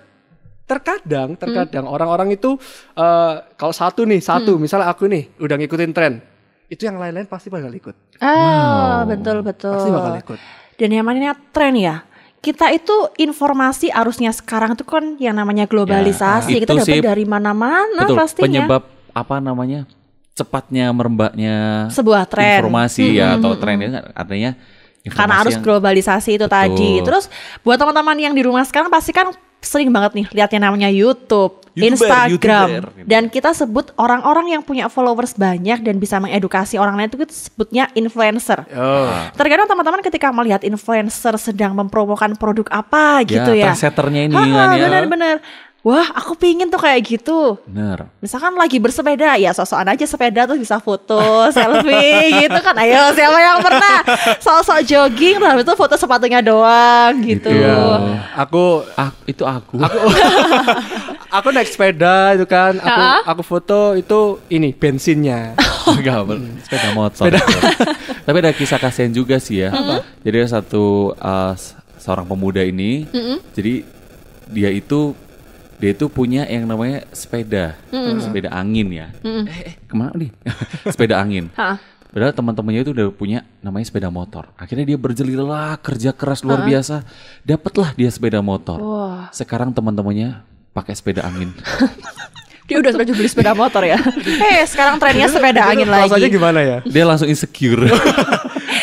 terkadang 0.64 1.34
terkadang 1.34 1.86
orang-orang 1.86 2.34
itu 2.34 2.60
eh, 2.94 3.34
kalau 3.54 3.72
satu 3.72 4.04
nih 4.04 4.20
satu 4.20 4.60
misalnya 4.60 4.92
aku 4.92 5.08
nih 5.08 5.32
udah 5.38 5.56
ngikutin 5.56 5.92
tren 5.92 6.20
itu 6.68 6.84
yang 6.84 7.00
lain-lain 7.00 7.24
pasti 7.24 7.48
bakal 7.48 7.72
ikut 7.72 7.96
Ah, 8.20 9.08
betul 9.08 9.40
betul. 9.40 9.72
pasti 9.72 9.88
bakal 9.90 10.14
ikut 10.18 10.40
Dan 10.76 10.92
yang 10.92 11.02
namanya 11.02 11.34
tren 11.50 11.74
ya. 11.74 12.04
Kita 12.38 12.70
itu 12.70 12.94
informasi 13.18 13.90
arusnya 13.90 14.30
sekarang 14.30 14.76
tuh 14.76 14.86
kan 14.86 15.18
yang 15.18 15.34
namanya 15.34 15.66
globalisasi. 15.66 16.54
Ya, 16.54 16.62
kita 16.62 16.74
itu 16.76 16.80
dapat 16.80 16.94
sih- 16.94 17.02
dari 17.02 17.26
mana-mana 17.26 18.06
Betul. 18.06 18.14
pastinya. 18.14 18.46
Penyebab 18.62 18.84
apa 19.10 19.36
namanya? 19.40 19.90
Cepatnya 20.38 20.94
merembaknya 20.94 21.90
Sebuah 21.90 22.30
tren. 22.30 22.62
informasi 22.62 23.18
ya 23.18 23.34
atau 23.36 23.58
tren 23.58 23.82
kan 23.82 24.14
artinya 24.14 24.52
karena 24.54 25.10
informasi 25.10 25.42
arus 25.42 25.54
yang- 25.56 25.66
globalisasi 25.66 26.30
itu 26.36 26.46
tadi. 26.46 26.92
Terus 27.02 27.26
buat 27.64 27.76
teman-teman 27.76 28.18
yang 28.20 28.34
di 28.36 28.44
rumah 28.44 28.62
sekarang 28.62 28.92
pasti 28.92 29.10
kan 29.10 29.32
sering 29.58 29.90
banget 29.90 30.14
nih 30.14 30.26
lihat 30.38 30.50
yang 30.54 30.64
namanya 30.64 30.86
YouTube, 30.86 31.66
YouTuber, 31.74 31.98
Instagram, 31.98 32.68
YouTuber. 32.70 33.10
dan 33.10 33.24
kita 33.26 33.58
sebut 33.58 33.90
orang-orang 33.98 34.54
yang 34.54 34.62
punya 34.62 34.86
followers 34.86 35.34
banyak 35.34 35.82
dan 35.82 35.98
bisa 35.98 36.22
mengedukasi 36.22 36.78
orang 36.78 36.94
lain 36.94 37.10
itu 37.10 37.18
kita 37.18 37.34
sebutnya 37.34 37.90
influencer. 37.94 38.68
oh 38.70 39.10
Terkadang 39.34 39.66
teman-teman 39.66 40.06
ketika 40.06 40.30
melihat 40.30 40.62
influencer 40.62 41.34
sedang 41.42 41.74
mempromokan 41.74 42.38
produk 42.38 42.70
apa 42.70 43.26
gitu 43.26 43.52
ya, 43.58 43.74
trendsetternya 43.74 44.30
ini 44.30 44.36
Haha, 44.38 44.46
kan 44.46 44.68
ya. 44.78 44.84
bener-bener. 44.86 45.36
Wah, 45.88 46.04
aku 46.12 46.36
pingin 46.36 46.68
tuh 46.68 46.76
kayak 46.78 47.00
gitu. 47.00 47.56
Bener. 47.64 48.12
Misalkan 48.20 48.52
lagi 48.54 48.76
bersepeda, 48.76 49.40
ya 49.40 49.56
sosokan 49.56 49.88
aja 49.88 50.04
sepeda 50.04 50.44
tuh 50.44 50.60
bisa 50.60 50.84
foto, 50.84 51.16
selfie 51.56 52.44
gitu 52.44 52.60
kan. 52.60 52.76
Ayo, 52.76 53.16
siapa 53.16 53.40
yang 53.40 53.64
pernah 53.64 54.04
sok-sok 54.36 54.84
jogging, 54.84 55.40
tapi 55.40 55.64
itu 55.64 55.74
foto 55.74 55.96
sepatunya 55.96 56.44
doang 56.44 57.24
gitu. 57.24 57.48
Iya. 57.48 58.20
aku 58.36 58.84
Ah, 58.94 59.16
itu 59.24 59.48
aku. 59.48 59.80
aku 61.32 61.48
naik 61.56 61.72
sepeda 61.72 62.36
itu 62.36 62.44
kan 62.44 62.76
aku 62.78 63.00
Ah. 63.00 63.20
aku 63.24 63.42
foto 63.42 63.96
itu 63.96 64.20
ini 64.50 64.76
bensinnya 64.76 65.56
Enggak, 65.88 66.28
sepeda 66.68 66.90
motor. 66.92 67.32
Tapi 68.28 68.38
ada 68.44 68.52
kisah 68.52 68.76
kasihan 68.76 69.08
juga 69.08 69.40
sih 69.40 69.64
ya. 69.64 69.72
Jadi 70.20 70.36
ada 70.36 70.60
satu 70.60 71.16
uh, 71.16 71.56
seorang 71.96 72.28
pemuda 72.28 72.60
ini, 72.60 73.08
jadi 73.56 73.88
dia 74.52 74.68
itu 74.68 75.16
dia 75.78 75.94
itu 75.94 76.06
punya 76.10 76.44
yang 76.50 76.66
namanya 76.66 77.06
sepeda, 77.14 77.78
sepeda 78.22 78.50
angin 78.50 78.90
ya. 78.90 79.08
Eh, 79.22 79.46
eh, 79.46 79.74
ke 79.86 79.94
mana 79.94 80.14
nih? 80.18 80.34
sepeda 80.94 81.22
angin. 81.22 81.54
Ha. 81.54 81.78
Padahal 82.08 82.34
teman-temannya 82.34 82.82
itu 82.82 82.92
udah 82.98 83.08
punya 83.14 83.46
namanya 83.62 83.86
sepeda 83.86 84.10
motor. 84.10 84.50
Akhirnya 84.58 84.90
dia 84.90 84.98
berjelilah 84.98 85.78
kerja 85.86 86.16
keras 86.18 86.42
luar 86.42 86.66
biasa, 86.66 87.06
dapatlah 87.46 87.94
dia 87.94 88.10
sepeda 88.10 88.42
motor. 88.42 88.82
Wah. 88.82 89.30
Sekarang 89.30 89.70
teman-temannya 89.70 90.42
pakai 90.74 90.98
sepeda 90.98 91.26
angin. 91.26 91.54
Dia 92.68 92.84
udah 92.84 92.92
sudah 93.00 93.16
beli 93.16 93.32
sepeda 93.32 93.56
motor 93.56 93.80
ya. 93.88 93.96
Eh, 94.44 94.68
sekarang 94.68 95.00
trennya 95.00 95.32
sepeda 95.32 95.72
angin 95.72 95.88
rasanya 95.88 96.28
lagi. 96.28 96.36
gimana 96.36 96.60
ya 96.60 96.78
dia 96.84 97.08
langsung 97.08 97.32
insecure 97.32 97.88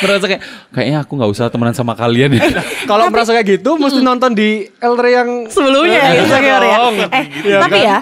merasa 0.04 0.24
kayak 0.26 0.42
kayaknya 0.70 0.98
aku 1.00 1.12
nggak 1.14 1.30
usah 1.30 1.48
temenan 1.48 1.72
sama 1.72 1.92
kalian 1.92 2.30
ya 2.32 2.44
kalau 2.90 3.08
merasa 3.08 3.32
kayak 3.32 3.58
gitu 3.58 3.74
mesti 3.74 3.98
nonton 3.98 4.30
di 4.30 4.68
Elre 4.78 5.10
yang 5.10 5.28
Sebelumnya 5.48 6.00
Eh, 6.04 6.24
ya. 6.28 6.76
dong. 6.78 6.96
Eh, 7.08 7.24
Iya 7.42 7.58
tapi 7.58 7.78
kan? 7.78 7.86
ya 7.86 7.98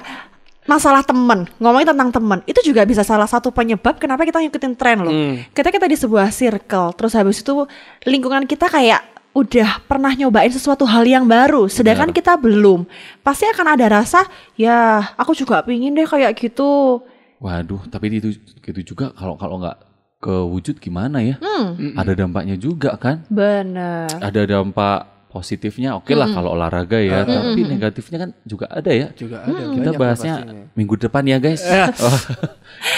masalah 0.62 1.02
temen 1.02 1.50
ngomongin 1.58 1.88
tentang 1.88 2.10
temen 2.12 2.38
itu 2.44 2.60
juga 2.62 2.82
bisa 2.82 3.02
salah 3.02 3.26
satu 3.26 3.50
penyebab 3.50 3.98
kenapa 3.98 4.22
kita 4.22 4.38
ngikutin 4.38 4.74
tren 4.74 4.98
loh. 5.00 5.10
Hmm. 5.10 5.42
Kita 5.50 5.68
kita 5.68 5.86
di 5.86 5.94
sebuah 5.94 6.30
circle, 6.30 6.94
terus 6.94 7.12
habis 7.12 7.38
itu 7.38 7.66
lingkungan 8.02 8.44
kita 8.44 8.66
kayak 8.66 9.02
udah 9.32 9.82
pernah 9.82 10.12
nyobain 10.12 10.46
sesuatu 10.48 10.84
hal 10.84 11.02
yang 11.02 11.24
baru, 11.24 11.64
sedangkan 11.66 12.12
kita 12.12 12.36
belum. 12.36 12.84
Pasti 13.20 13.48
akan 13.48 13.74
ada 13.74 13.88
rasa, 13.90 14.22
ya 14.54 15.00
aku 15.16 15.32
juga 15.32 15.64
pingin 15.64 15.92
deh 15.92 16.04
kayak 16.04 16.36
gitu. 16.36 17.02
waduh 17.36 17.82
tapi 17.90 18.06
itu 18.12 18.30
gitu 18.62 18.94
juga 18.94 19.10
kalau 19.12 19.34
kalau 19.34 19.58
nggak 19.58 19.74
kewujud 20.22 20.78
gimana 20.78 21.18
ya 21.20 21.36
Hmm. 21.36 21.98
ada 21.98 22.14
dampaknya 22.14 22.54
juga 22.54 22.94
kan 22.94 23.26
Bener. 23.26 24.06
ada 24.14 24.40
dampak 24.42 24.98
positifnya 25.28 25.96
oke 25.96 26.12
lah 26.12 26.28
kalau 26.28 26.52
olahraga 26.52 26.96
ya 26.96 27.24
tapi 27.24 27.64
negatifnya 27.64 28.18
kan 28.20 28.30
juga 28.42 28.68
ada 28.68 28.86
ya 28.88 29.08
juga 29.12 29.40
ada 29.40 29.64
kita 29.66 29.90
banyak 29.90 29.96
bahasnya 29.96 30.34
pastinya. 30.38 30.64
minggu 30.72 30.94
depan 30.98 31.22
ya 31.24 31.36
guys 31.36 31.62
oh. 32.06 32.18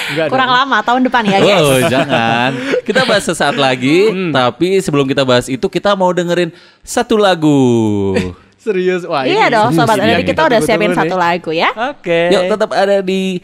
Enggak 0.05 0.27
Kurang 0.29 0.49
ada. 0.49 0.59
lama 0.61 0.79
tahun 0.81 1.01
depan 1.03 1.23
ya 1.25 1.39
guys. 1.41 1.61
Oh, 1.61 1.81
jangan. 1.87 2.51
Kita 2.83 3.05
bahas 3.05 3.21
sesaat 3.23 3.53
lagi, 3.55 4.09
tapi 4.31 4.81
sebelum 4.81 5.05
kita 5.05 5.23
bahas 5.23 5.45
itu 5.47 5.65
kita 5.67 5.93
mau 5.93 6.09
dengerin 6.09 6.53
satu 6.81 7.17
lagu. 7.17 8.15
Serius. 8.57 9.05
Wah, 9.05 9.25
iya 9.25 9.45
ini 9.45 9.53
dong 9.53 9.73
sobat 9.73 9.99
yang 9.99 10.17
Nanti 10.17 10.25
kita 10.25 10.41
udah 10.43 10.61
siapin 10.63 10.89
nih. 10.89 10.97
satu 10.97 11.17
lagu 11.19 11.51
ya. 11.53 11.69
Oke. 11.91 12.33
Yuk 12.33 12.43
tetap 12.49 12.71
ada 12.71 13.01
di 13.01 13.41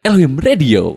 Elohim 0.00 0.38
Radio. 0.38 0.94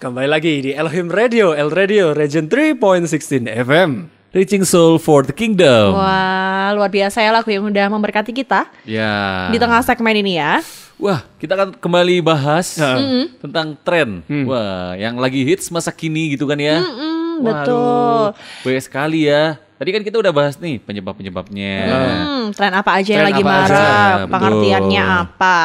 Kembali 0.00 0.28
lagi 0.28 0.64
di 0.64 0.70
Elohim 0.72 1.12
Radio, 1.12 1.52
El 1.52 1.68
Radio, 1.68 2.16
Region 2.16 2.48
3.16 2.48 3.44
FM. 3.44 4.08
Reaching 4.30 4.62
Soul 4.62 4.96
for 4.96 5.26
the 5.26 5.34
Kingdom. 5.34 5.92
Wah, 5.92 6.70
luar 6.72 6.86
biasa 6.86 7.18
ya 7.18 7.34
lagu 7.34 7.50
yang 7.50 7.66
udah 7.66 7.90
memberkati 7.90 8.30
kita 8.30 8.70
Ya. 8.86 9.50
di 9.50 9.58
tengah 9.58 9.82
segmen 9.82 10.14
ini 10.14 10.38
ya. 10.38 10.62
Wah, 10.96 11.26
kita 11.36 11.58
akan 11.58 11.74
kembali 11.76 12.22
bahas 12.22 12.78
Ya. 12.78 12.94
tentang 13.42 13.74
tren. 13.82 14.22
Wah, 14.46 14.94
yang 14.94 15.18
lagi 15.18 15.42
hits 15.42 15.66
masa 15.68 15.90
kini 15.90 16.32
gitu 16.32 16.46
kan 16.46 16.56
ya. 16.56 16.78
Mm, 16.78 17.42
Waduh, 17.42 17.50
betul. 17.50 18.22
Banyak 18.64 18.84
sekali 18.86 19.26
ya. 19.26 19.58
Tadi 19.76 19.90
kan 19.90 20.02
kita 20.06 20.16
udah 20.16 20.30
bahas 20.30 20.54
nih 20.56 20.78
penyebab-penyebabnya. 20.78 21.76
Hmm, 21.88 22.42
tren 22.54 22.70
apa 22.70 23.00
aja 23.00 23.10
yang 23.10 23.24
Tren 23.26 23.30
lagi 23.34 23.42
apa 23.42 23.50
aja, 23.50 23.64
marah, 23.66 24.08
betul. 24.22 24.32
pengertiannya 24.32 25.02
apa. 25.02 25.58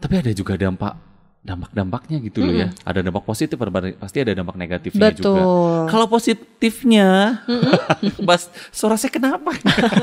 Tapi 0.00 0.14
ada 0.16 0.32
juga 0.32 0.56
dampak 0.56 0.92
dampak-dampaknya 1.40 2.20
gitu 2.20 2.44
loh 2.44 2.52
ya. 2.52 2.68
Ada 2.84 3.00
dampak 3.00 3.24
positif, 3.24 3.56
ada- 3.56 3.96
pasti 3.96 4.20
ada 4.20 4.36
dampak 4.36 4.60
negatifnya 4.60 5.08
juga. 5.08 5.40
Betul. 5.40 5.88
Kalau 5.88 6.06
positifnya, 6.06 7.40
Mas, 8.28 8.52
suara 8.68 9.00
saya 9.00 9.08
kenapa? 9.08 9.56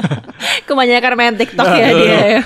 Kebanyakan 0.67 1.13
main 1.13 1.37
TikTok 1.37 1.67
ya 1.69 1.87
dia 1.93 2.19
ya. 2.25 2.41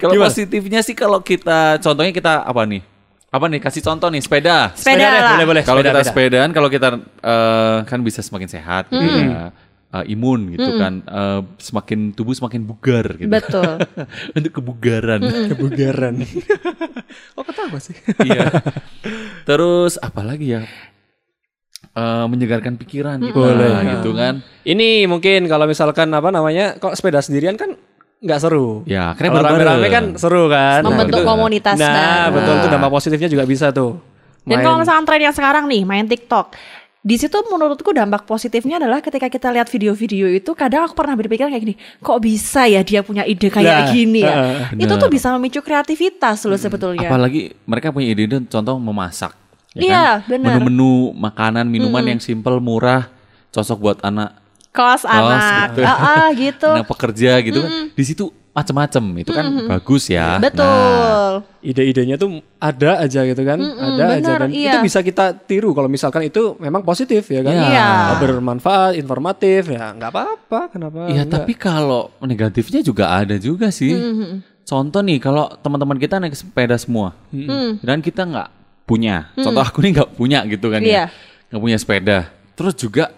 kalau 0.00 0.12
positifnya 0.20 0.80
sih 0.84 0.92
kalau 0.92 1.24
kita, 1.24 1.80
contohnya 1.80 2.12
kita 2.12 2.44
apa 2.44 2.68
nih? 2.68 2.84
Apa 3.30 3.46
nih? 3.46 3.62
Kasih 3.62 3.80
contoh 3.80 4.10
nih, 4.10 4.20
sepeda. 4.20 4.74
Sepeda 4.74 5.06
deh, 5.06 5.20
lah. 5.22 5.30
boleh 5.38 5.46
boleh. 5.46 5.62
Kalau 5.62 5.80
Sepeda, 5.80 5.90
kita 5.94 6.00
sepeda. 6.04 6.36
sepedaan, 6.36 6.50
kalau 6.50 6.68
kita 6.68 6.88
eh, 7.22 7.76
kan 7.86 7.98
bisa 8.02 8.20
semakin 8.20 8.48
sehat, 8.50 8.90
gitu 8.92 9.18
ya. 9.24 9.54
Eh, 9.90 10.14
imun 10.14 10.54
gitu 10.54 10.70
kan, 10.76 11.02
Eh, 11.02 11.40
semakin 11.58 12.12
tubuh 12.12 12.30
semakin 12.30 12.62
bugar 12.62 13.18
gitu. 13.18 13.26
Betul. 13.26 13.74
Untuk 14.38 14.52
kebugaran. 14.54 15.18
kebugaran. 15.48 16.14
oh 17.36 17.42
ketawa 17.42 17.74
sih. 17.76 17.98
iya. 18.22 18.54
Terus 19.42 19.98
apa 19.98 20.22
lagi 20.22 20.54
ya? 20.54 20.62
Eh, 21.90 22.24
menyegarkan 22.24 22.78
pikiran 22.78 23.18
gitu, 23.18 23.34
Boleh. 23.34 23.66
Nah, 23.68 23.82
gitu 23.92 24.14
kan. 24.14 24.46
Ini 24.62 25.10
mungkin 25.10 25.50
kalau 25.50 25.66
misalkan 25.66 26.06
apa 26.08 26.30
namanya, 26.30 26.78
kok 26.78 26.94
sepeda 26.94 27.18
sendirian 27.18 27.58
kan 27.58 27.74
nggak 28.20 28.38
seru. 28.38 28.86
Ya, 28.86 29.10
bareng-bareng. 29.10 29.58
rame-rame 29.58 29.88
kan 29.90 30.04
seru 30.14 30.46
kan. 30.46 30.86
Membentuk 30.86 31.18
itu- 31.18 31.26
komunitas 31.26 31.74
Nah, 31.74 31.90
baru. 32.28 32.34
betul 32.36 32.54
itu 32.54 32.68
dampak 32.70 32.90
positifnya 32.92 33.26
juga 33.26 33.42
bisa 33.42 33.72
tuh. 33.72 33.98
Dan 34.40 34.56
Main- 34.56 34.64
kalau 34.64 34.78
misalkan 34.78 35.04
tren 35.04 35.20
yang 35.20 35.34
sekarang 35.34 35.64
nih 35.66 35.82
main 35.82 36.06
TikTok, 36.06 36.54
di 37.00 37.16
situ 37.16 37.32
menurutku 37.48 37.96
dampak 37.96 38.28
positifnya 38.28 38.76
adalah 38.76 39.00
ketika 39.00 39.26
kita 39.26 39.48
lihat 39.48 39.72
video-video 39.72 40.28
itu 40.28 40.52
kadang 40.52 40.84
aku 40.84 40.92
pernah 40.92 41.16
berpikir 41.16 41.48
kayak 41.48 41.62
gini, 41.64 41.74
kok 41.98 42.20
bisa 42.20 42.68
ya 42.68 42.84
dia 42.84 43.00
punya 43.00 43.24
ide 43.24 43.48
kayak 43.48 43.88
Nah, 43.88 43.88
gini 43.88 44.20
ya? 44.20 44.34
heeh, 44.68 44.84
itu 44.84 44.84
bener. 44.84 45.00
tuh 45.00 45.08
bisa 45.08 45.32
memicu 45.32 45.64
kreativitas 45.64 46.44
loh 46.44 46.60
sebetulnya. 46.60 47.08
Apalagi 47.08 47.56
mereka 47.64 47.88
punya 47.88 48.12
ide 48.12 48.28
contoh 48.44 48.76
memasak. 48.76 49.32
ya 49.72 49.80
Iya, 49.80 50.04
kan? 50.20 50.28
benar. 50.28 50.48
Menu-menu 50.60 50.92
makanan, 51.16 51.64
minuman 51.64 52.04
yang 52.04 52.20
simple, 52.20 52.60
murah, 52.60 53.08
cocok 53.48 53.78
buat 53.80 53.98
anak 54.04 54.36
Kos 54.70 55.02
anak, 55.02 55.74
gitu. 55.74 55.82
Ah, 55.82 55.98
ah, 55.98 56.26
gitu. 56.30 56.68
anak 56.78 56.86
pekerja 56.86 57.42
gitu 57.42 57.58
kan. 57.58 57.72
Di 57.90 58.04
situ 58.06 58.30
macem-macem 58.50 59.04
itu 59.22 59.30
kan 59.30 59.46
bagus 59.70 60.10
ya. 60.10 60.36
Nah, 60.36 60.50
Betul. 60.50 61.32
ide-idenya 61.62 62.18
tuh 62.18 62.42
ada 62.58 62.98
aja 62.98 63.22
gitu 63.22 63.42
kan, 63.46 63.62
ada 63.62 64.18
aja 64.18 64.32
bener, 64.34 64.40
dan 64.42 64.50
iya. 64.50 64.74
itu 64.74 64.78
bisa 64.90 64.98
kita 65.06 65.38
tiru 65.38 65.70
kalau 65.70 65.86
misalkan 65.86 66.26
itu 66.26 66.58
memang 66.58 66.82
positif 66.82 67.30
ya 67.30 67.46
kan, 67.46 67.54
Iya. 67.54 67.86
Ah, 67.86 68.18
bermanfaat, 68.18 68.98
informatif 68.98 69.70
ya 69.70 69.94
nggak 69.94 70.10
apa-apa, 70.10 70.60
kenapa? 70.74 71.06
Iya, 71.14 71.30
tapi 71.30 71.54
kalau 71.54 72.10
negatifnya 72.18 72.82
juga 72.82 73.14
ada 73.14 73.38
juga 73.38 73.70
sih. 73.70 73.94
Contoh 74.66 75.02
nih, 75.02 75.18
kalau 75.22 75.50
teman-teman 75.62 75.98
kita 75.98 76.18
naik 76.18 76.34
sepeda 76.34 76.74
semua, 76.74 77.14
dan 77.86 78.02
kita 78.02 78.26
nggak 78.26 78.48
punya. 78.82 79.30
Contoh 79.38 79.62
aku 79.62 79.78
nih 79.86 79.94
nggak 79.94 80.10
punya 80.18 80.42
gitu 80.50 80.74
kan 80.74 80.82
Iya. 80.82 81.06
ya, 81.06 81.54
nggak 81.54 81.62
punya 81.62 81.78
sepeda. 81.78 82.18
Terus 82.58 82.74
juga 82.74 83.14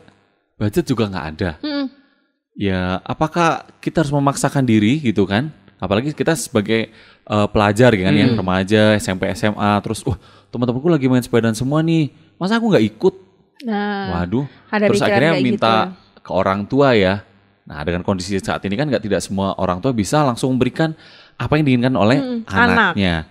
budget 0.61 0.85
juga 0.85 1.09
nggak 1.09 1.27
ada. 1.37 1.51
Ya, 2.53 3.01
apakah 3.09 3.65
kita 3.81 4.05
harus 4.05 4.13
memaksakan 4.13 4.65
diri 4.65 5.01
gitu 5.01 5.25
kan? 5.25 5.49
Apalagi 5.81 6.13
kita 6.13 6.37
sebagai 6.37 6.93
eh, 7.27 7.47
pelajar 7.51 7.91
kan 7.97 8.13
ya, 8.13 8.27
remaja, 8.29 8.83
SMP, 9.01 9.33
SMA, 9.35 9.73
terus, 9.83 10.05
wah 10.05 10.21
teman-temanku 10.53 10.87
lagi 10.93 11.09
main 11.09 11.25
sepedaan 11.25 11.57
semua 11.57 11.81
nih, 11.81 12.13
masa 12.37 12.61
aku 12.61 12.69
nggak 12.69 12.87
ikut? 12.93 13.15
Nah, 13.65 14.21
Waduh. 14.21 14.45
ada 14.69 14.85
Terus 14.91 15.01
akhirnya 15.01 15.33
minta 15.39 15.75
gitu. 15.95 16.21
ke 16.23 16.31
orang 16.35 16.67
tua 16.69 16.93
ya. 16.93 17.25
Nah 17.63 17.79
dengan 17.87 18.03
kondisi 18.03 18.35
saat 18.43 18.59
ini 18.67 18.75
kan 18.75 18.91
nggak 18.91 19.07
tidak 19.07 19.23
semua 19.23 19.55
orang 19.55 19.79
tua 19.79 19.95
bisa 19.95 20.19
langsung 20.27 20.51
memberikan 20.51 20.93
apa 21.39 21.57
yang 21.57 21.65
diinginkan 21.65 21.95
oleh 21.95 22.19
Hmm, 22.19 22.39
anaknya. 22.51 23.25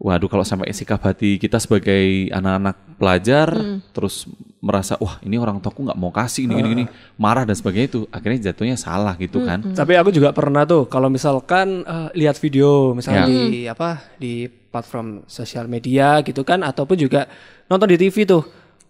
Waduh 0.00 0.26
kalau 0.26 0.40
sampai 0.42 0.72
sikap 0.72 0.96
hati 1.04 1.36
kita 1.36 1.60
sebagai 1.60 2.32
anak-anak 2.32 2.96
pelajar 2.96 3.52
Hmm. 3.52 3.84
terus 3.92 4.24
merasa 4.58 4.96
wah 4.96 5.20
ini 5.20 5.36
orang 5.36 5.56
tuaku 5.56 5.84
nggak 5.84 5.96
mau 5.96 6.08
kasih 6.08 6.44
ini 6.44 6.52
gini 6.54 6.68
gini 6.70 6.84
marah 7.16 7.44
dan 7.44 7.52
sebagainya 7.52 7.86
itu 7.86 8.00
akhirnya 8.08 8.48
jatuhnya 8.48 8.76
salah 8.76 9.12
gitu 9.14 9.44
kan. 9.44 9.60
Tapi 9.60 9.92
aku 9.94 10.08
juga 10.08 10.32
pernah 10.32 10.64
tuh 10.64 10.84
kalau 10.84 11.08
misalkan 11.08 11.84
eh, 11.84 12.08
lihat 12.16 12.36
video 12.36 12.96
misalnya 12.96 13.24
Ya. 13.24 13.28
di 13.28 13.60
apa 13.66 13.88
di 14.16 14.48
platform 14.48 15.24
sosial 15.26 15.64
media 15.66 16.24
gitu 16.24 16.44
kan 16.44 16.60
ataupun 16.60 16.96
juga 16.96 17.28
nonton 17.68 17.92
di 17.92 18.00
TV 18.00 18.24
tuh. 18.24 18.44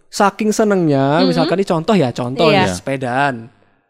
Saking 0.07 0.51
senengnya 0.51 1.23
misalkan 1.23 1.55
ini 1.55 1.66
contoh 1.66 1.94
ya, 1.94 2.11
contoh 2.11 2.51
Iya. 2.51 2.66
nih 2.66 2.70
sepedaan. 2.73 3.35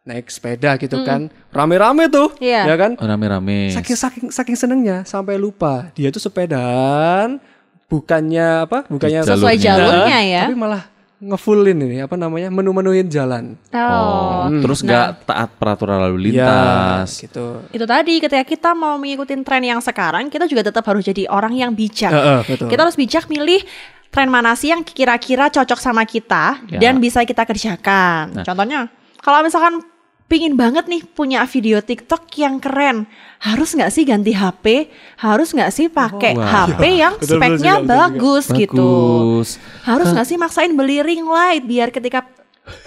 Naik 0.01 0.33
sepeda 0.33 0.81
gitu 0.81 1.05
kan. 1.05 1.29
Rame-rame 1.53 2.09
tuh, 2.09 2.33
Iya. 2.41 2.65
ya 2.65 2.75
kan? 2.75 2.97
Oh, 2.97 3.05
rame-rame. 3.05 3.69
Saking 3.69 3.97
saking 3.97 4.27
saking 4.33 4.57
senengnya 4.57 5.05
sampai 5.05 5.37
lupa 5.37 5.93
dia 5.93 6.09
tuh 6.09 6.19
sepedaan 6.19 7.37
bukannya 7.85 8.65
apa? 8.65 8.89
Bukannya 8.89 9.21
Sesuai 9.21 9.61
jalurnya 9.61 10.19
ya. 10.25 10.43
Tapi 10.49 10.57
malah 10.57 10.89
ngefullin 11.21 11.77
ini 11.77 12.01
apa 12.01 12.17
namanya? 12.17 12.49
menu-menuin 12.49 13.13
jalan. 13.13 13.61
Oh, 13.77 14.49
terus 14.65 14.81
nggak 14.81 15.29
taat 15.29 15.53
peraturan 15.61 16.01
lalu 16.01 16.33
Ya, 16.33 16.49
lintas. 16.49 17.21
gitu. 17.21 17.61
Itu 17.69 17.85
tadi 17.85 18.25
ketika 18.25 18.41
kita 18.41 18.71
mau 18.73 18.97
mengikuti 18.97 19.37
tren 19.45 19.61
yang 19.61 19.85
sekarang, 19.85 20.33
kita 20.33 20.49
juga 20.49 20.65
tetap 20.65 20.81
harus 20.81 21.05
jadi 21.05 21.29
orang 21.29 21.53
yang 21.53 21.77
bijak. 21.77 22.09
Heeh, 22.09 22.41
betul. 22.49 22.73
Kita 22.73 22.89
harus 22.89 22.97
bijak 22.97 23.29
milih 23.29 23.61
tren 24.09 24.33
mana 24.33 24.57
sih 24.57 24.73
yang 24.73 24.81
kira-kira 24.81 25.53
cocok 25.53 25.77
sama 25.77 26.09
kita 26.09 26.57
Ya. 26.73 26.81
dan 26.81 26.97
bisa 26.97 27.21
kita 27.21 27.45
kerjakan. 27.45 28.41
Nah. 28.41 28.45
Contohnya, 28.49 28.89
kalau 29.21 29.45
misalkan 29.45 29.85
pingin 30.31 30.55
banget 30.55 30.87
nih 30.87 31.03
punya 31.05 31.43
video 31.43 31.83
TikTok 31.83 32.31
yang 32.37 32.57
keren, 32.57 33.11
harus 33.41 33.75
nggak 33.75 33.91
sih 33.91 34.07
ganti 34.07 34.31
HP? 34.31 34.87
Harus 35.19 35.51
nggak 35.51 35.69
sih 35.69 35.91
pakai 35.91 36.33
Wah. 36.33 36.71
HP 36.71 36.83
yang 36.95 37.15
Betul, 37.19 37.27
betul 37.27 37.37
speknya 37.37 37.59
juga, 37.59 37.75
betul 37.75 37.83
juga. 37.83 37.99
bagus 37.99 38.45
gitu? 38.49 38.87
Bagus. 38.87 39.49
Harus 39.83 40.09
nggak 40.09 40.25
sih 40.25 40.37
maksain 40.37 40.71
beli 40.71 41.03
ring 41.03 41.27
light 41.27 41.65
biar 41.65 41.91
ketika 41.91 42.23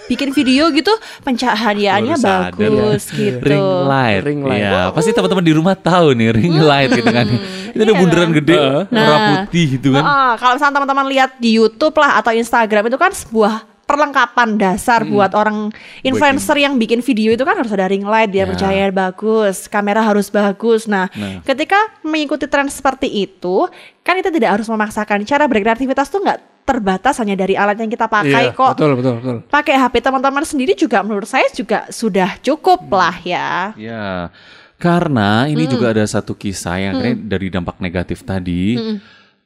bikin 0.06 0.32
video 0.32 0.72
gitu 0.72 0.88
pencahayaannya 1.20 2.16
sadar 2.16 2.56
ya. 2.56 2.56
bagus 2.56 3.04
gitu. 3.10 3.42
Ring 3.42 3.60
light. 3.84 4.20
Ring 4.22 4.40
light. 4.40 4.64
Iya, 4.64 4.82
pasti 4.90 5.12
teman-teman 5.12 5.44
di 5.44 5.52
rumah 5.52 5.74
tahu 5.74 6.14
nih 6.14 6.30
ring 6.32 6.56
light 6.56 6.90
gitu 6.90 7.10
kan. 7.10 7.26
Itu 7.68 7.78
ada 7.78 7.90
Iya. 7.90 8.00
bundaran 8.00 8.30
gede, 8.32 8.56
Nah. 8.56 8.88
warna 8.88 9.16
putih 9.44 9.64
gitu 9.76 9.92
kan. 9.92 10.00
Heeh, 10.00 10.32
kalau 10.38 10.52
misalnya 10.56 10.74
teman-teman 10.74 11.06
lihat 11.06 11.30
di 11.36 11.50
YouTube 11.52 11.92
lah 11.94 12.16
atau 12.16 12.32
Instagram 12.32 12.86
itu 12.86 12.96
kan 12.96 13.12
sebuah 13.12 13.54
perlengkapan 13.84 14.56
dasar 14.56 15.04
buat 15.04 15.32
orang 15.32 15.68
influencer 16.00 16.56
yang 16.56 16.74
bikin 16.74 16.98
video 16.98 17.32
itu 17.32 17.44
kan 17.44 17.54
harus 17.54 17.70
ada 17.70 17.86
ring 17.86 18.02
light, 18.02 18.32
dia 18.32 18.44
Ya. 18.44 18.50
bercahaya 18.50 18.88
bagus, 18.90 19.68
kamera 19.68 20.00
harus 20.00 20.28
bagus. 20.28 20.88
Nah, 20.88 21.12
Nah. 21.12 21.44
ketika 21.44 21.76
mengikuti 22.00 22.48
tren 22.48 22.66
seperti 22.66 23.06
itu, 23.06 23.68
kan 24.00 24.16
kita 24.16 24.32
tidak 24.32 24.60
harus 24.60 24.66
memaksakan. 24.66 25.22
Cara 25.24 25.44
berkreativitas 25.44 26.08
tuh 26.08 26.24
nggak 26.24 26.40
terbatas 26.64 27.20
hanya 27.20 27.36
dari 27.36 27.54
alat 27.54 27.76
yang 27.76 27.92
kita 27.92 28.08
pakai 28.08 28.48
Iya, 28.48 28.56
kok. 28.56 28.72
Betul, 28.80 28.96
betul, 28.96 29.14
betul. 29.20 29.36
Pakai 29.52 29.76
HP 29.76 30.00
teman-teman 30.00 30.44
sendiri 30.48 30.72
juga 30.72 31.04
menurut 31.04 31.28
saya 31.28 31.44
juga 31.52 31.84
sudah 31.92 32.40
cukup 32.40 32.88
lah 32.88 33.20
ya. 33.20 33.76
Ya, 33.76 34.32
karena 34.80 35.44
ini 35.44 35.68
juga 35.68 35.92
ada 35.92 36.04
satu 36.04 36.32
kisah 36.32 36.80
yang 36.80 36.92
akhirnya 36.96 37.16
dari 37.20 37.46
dampak 37.52 37.76
negatif 37.78 38.24
tadi. 38.24 38.80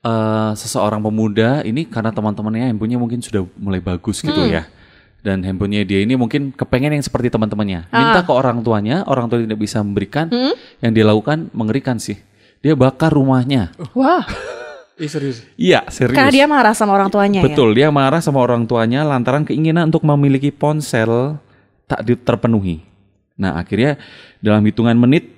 Eh, 0.09 0.51
seseorang 0.57 0.99
pemuda 0.99 1.61
ini 1.63 1.85
karena 1.85 2.09
teman-temannya 2.09 2.73
handphonenya 2.73 2.97
mungkin 2.97 3.21
sudah 3.21 3.45
mulai 3.61 3.79
bagus 3.79 4.25
gitu 4.25 4.49
ya. 4.49 4.65
Dan 5.19 5.45
handphonenya 5.45 5.85
dia 5.85 6.01
ini 6.01 6.17
mungkin 6.17 6.55
kepengen 6.55 6.97
yang 6.97 7.05
seperti 7.05 7.29
teman-temannya. 7.29 7.91
Minta 7.91 8.25
ke 8.25 8.33
orang 8.33 8.65
tuanya, 8.65 9.05
orang 9.05 9.29
tua 9.29 9.43
tidak 9.43 9.59
bisa 9.59 9.85
memberikan. 9.85 10.31
Yang 10.81 10.93
dia 10.95 11.05
lakukan 11.05 11.39
mengerikan 11.53 12.01
sih. 12.01 12.17
Dia 12.59 12.73
bakar 12.73 13.13
rumahnya. 13.13 13.71
Wah, 13.93 14.25
Ih, 14.99 15.07
serius. 15.07 15.47
Iya, 15.55 15.87
serius. 15.95 16.19
karena 16.19 16.35
dia 16.35 16.47
marah 16.51 16.75
sama 16.75 16.91
orang 16.91 17.07
tuanya 17.07 17.39
ya. 17.39 17.47
Betul, 17.47 17.71
dia 17.79 17.87
marah 17.87 18.19
sama 18.19 18.43
orang 18.43 18.67
tuanya 18.67 19.07
lantaran 19.07 19.47
keinginan 19.47 19.95
untuk 19.95 20.03
memiliki 20.03 20.51
ponsel 20.51 21.39
tak 21.87 22.03
di- 22.03 22.19
terpenuhi. 22.19 22.83
Nah, 23.39 23.55
akhirnya 23.63 23.95
dalam 24.43 24.59
hitungan 24.67 24.99
menit 24.99 25.38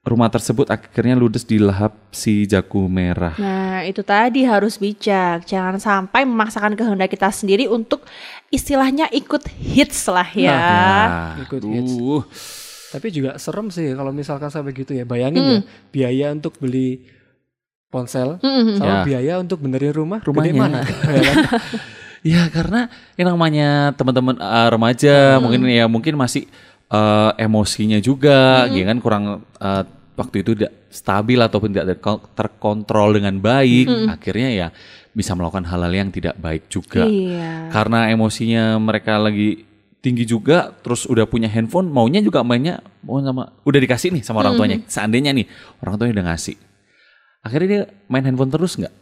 rumah 0.00 0.32
tersebut 0.32 0.64
akhirnya 0.66 1.12
ludes 1.12 1.44
dilahap 1.44 1.92
si 2.08 2.48
jago 2.48 2.88
merah. 2.88 3.36
Nah, 3.36 3.84
itu 3.84 4.00
tadi 4.00 4.48
harus 4.48 4.80
bijak. 4.80 5.44
Jangan 5.44 5.76
sampai 5.76 6.24
memaksakan 6.24 6.72
kehendak 6.72 7.12
kita 7.12 7.28
sendiri 7.28 7.68
untuk 7.68 8.08
istilahnya 8.48 9.12
ikut 9.12 9.44
hits 9.60 10.08
lah 10.08 10.28
ya. 10.32 10.56
Nah, 10.56 11.44
ikut 11.44 11.60
aduh. 11.60 12.24
Tapi 12.90 13.06
juga 13.12 13.36
serem 13.36 13.68
sih 13.68 13.92
kalau 13.92 14.10
misalkan 14.10 14.48
sampai 14.48 14.72
gitu 14.72 14.96
ya. 14.96 15.04
Bayangin 15.04 15.44
ya, 15.44 15.60
biaya 15.92 16.26
untuk 16.32 16.56
beli 16.58 17.04
ponsel 17.86 18.38
Ya. 18.40 18.78
sama 18.78 18.96
biaya 19.04 19.34
untuk 19.38 19.60
benerin 19.60 19.92
rumah, 19.92 20.18
Rumahnya. 20.22 20.48
gede 20.48 20.58
mana? 20.58 20.80
Ya 21.12 21.22
kan? 21.22 21.36
Ya 22.20 22.44
karena 22.52 22.92
yang 23.16 23.32
namanya 23.32 23.96
teman-teman 23.96 24.36
uh, 24.36 24.68
remaja 24.68 25.40
mungkin 25.40 25.64
ya 25.72 25.88
mungkin 25.88 26.20
masih 26.20 26.44
uh, 26.90 27.32
emosinya 27.38 28.02
juga, 28.02 28.66
ya 28.68 28.84
kan 28.84 28.98
kurang 29.00 29.24
uh, 29.42 29.82
waktu 30.18 30.44
itu 30.44 30.52
tidak 30.52 30.90
stabil 30.90 31.38
ataupun 31.40 31.72
tidak 31.72 31.96
terko- 31.96 32.26
terkontrol 32.36 33.16
dengan 33.16 33.40
baik, 33.40 34.10
akhirnya 34.10 34.50
ya 34.50 34.68
bisa 35.10 35.34
melakukan 35.34 35.66
hal-hal 35.66 35.90
yang 35.90 36.10
tidak 36.12 36.36
baik 36.38 36.68
juga. 36.70 37.06
Iya. 37.08 37.72
Karena 37.72 38.10
emosinya 38.12 38.78
mereka 38.78 39.18
lagi 39.18 39.66
tinggi 40.00 40.24
juga, 40.28 40.70
terus 40.80 41.08
udah 41.08 41.24
punya 41.24 41.48
handphone, 41.48 41.88
maunya 41.88 42.20
juga 42.20 42.40
mainnya 42.40 42.84
mau 43.00 43.20
sama 43.20 43.52
udah 43.64 43.80
dikasih 43.80 44.12
nih 44.16 44.22
sama 44.24 44.44
orang 44.44 44.56
tuanya. 44.56 44.76
Seandainya 44.86 45.32
nih 45.34 45.46
orang 45.80 45.94
tuanya 45.96 46.12
udah 46.20 46.26
ngasih, 46.32 46.56
akhirnya 47.44 47.68
dia 47.68 47.82
main 48.08 48.24
handphone 48.24 48.52
terus 48.52 48.76
nggak? 48.76 48.94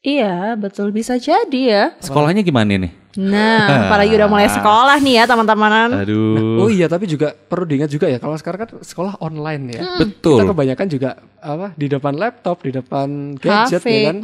Iya, 0.00 0.56
betul 0.56 0.96
bisa 0.96 1.20
jadi 1.20 1.60
ya. 1.60 1.84
Sekolahnya 2.00 2.40
gimana 2.40 2.72
nih? 2.72 2.92
Nah, 3.20 3.68
apalagi 3.84 4.16
udah 4.16 4.28
mulai 4.32 4.48
sekolah 4.48 4.96
nih 4.96 5.20
ya 5.20 5.24
teman-temanan. 5.28 5.92
Aduh. 5.92 6.64
Oh 6.64 6.70
iya, 6.72 6.88
tapi 6.88 7.04
juga 7.04 7.36
perlu 7.36 7.68
diingat 7.68 7.92
juga 7.92 8.08
ya 8.08 8.16
kalau 8.16 8.32
sekarang 8.40 8.64
kan 8.64 8.70
sekolah 8.80 9.20
online 9.20 9.76
ya. 9.76 9.82
Betul. 10.00 10.40
Kita 10.40 10.56
kebanyakan 10.56 10.86
juga 10.88 11.10
apa 11.36 11.76
di 11.76 11.86
depan 11.92 12.16
laptop, 12.16 12.64
di 12.64 12.72
depan 12.72 13.36
gadget 13.36 13.84
ya 13.84 14.00
kan. 14.08 14.16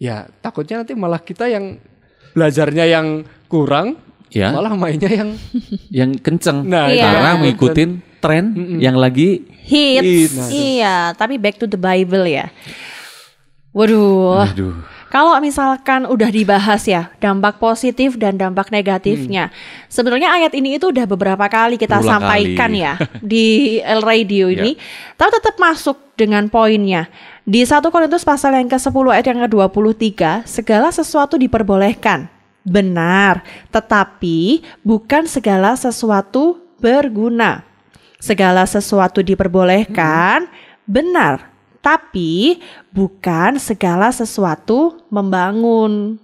Ya, 0.00 0.16
takutnya 0.40 0.80
nanti 0.80 0.96
malah 0.96 1.20
kita 1.20 1.44
yang 1.44 1.76
belajarnya 2.32 2.84
yang 2.88 3.06
kurang, 3.52 4.00
Ya. 4.32 4.48
malah 4.48 4.72
mainnya 4.72 5.12
yang 5.12 5.36
yang 6.00 6.10
kenceng 6.16 6.64
Nah, 6.64 6.88
Iya. 6.88 7.04
karena 7.04 7.30
mengikutin 7.36 7.90
tren 8.16 8.44
yang 8.80 8.96
lagi 8.96 9.44
Hits. 9.68 10.40
Nah, 10.40 10.48
iya, 10.48 10.96
tapi 11.12 11.36
back 11.36 11.60
to 11.60 11.68
the 11.68 11.76
Bible 11.76 12.24
ya. 12.24 12.48
Waduh. 13.76 14.48
aduh 14.48 14.76
Kalau 15.12 15.36
misalkan 15.44 16.08
udah 16.08 16.32
dibahas 16.32 16.88
ya 16.88 17.12
dampak 17.20 17.60
positif 17.60 18.16
dan 18.16 18.40
dampak 18.40 18.72
negatifnya, 18.72 19.52
sebenarnya 19.92 20.32
ayat 20.32 20.56
ini 20.56 20.80
itu 20.80 20.88
udah 20.88 21.04
beberapa 21.04 21.44
kali 21.52 21.76
kita 21.76 22.00
Berulang 22.00 22.24
sampaikan 22.24 22.72
kali. 22.72 22.80
ya 22.80 22.92
di 23.20 23.76
El 23.84 24.00
Radio 24.00 24.48
ini, 24.48 24.80
tapi 25.20 25.36
tetap 25.36 25.60
masuk 25.60 26.00
dengan 26.16 26.48
poinnya. 26.48 27.12
Di 27.44 27.60
1 27.60 27.84
Korintus 27.92 28.24
pasal 28.24 28.56
yang 28.56 28.72
ke-10 28.72 29.04
ayat 29.12 29.26
yang 29.28 29.44
ke-23, 29.44 30.48
segala 30.48 30.88
sesuatu 30.88 31.36
diperbolehkan. 31.36 32.32
Benar, 32.64 33.44
tetapi 33.68 34.64
bukan 34.80 35.28
segala 35.28 35.76
sesuatu 35.76 36.56
berguna. 36.80 37.68
Segala 38.16 38.64
sesuatu 38.64 39.20
diperbolehkan, 39.20 40.48
benar, 40.88 41.51
tapi 41.82 42.62
bukan 42.94 43.58
segala 43.58 44.08
sesuatu 44.08 45.02
membangun. 45.10 46.16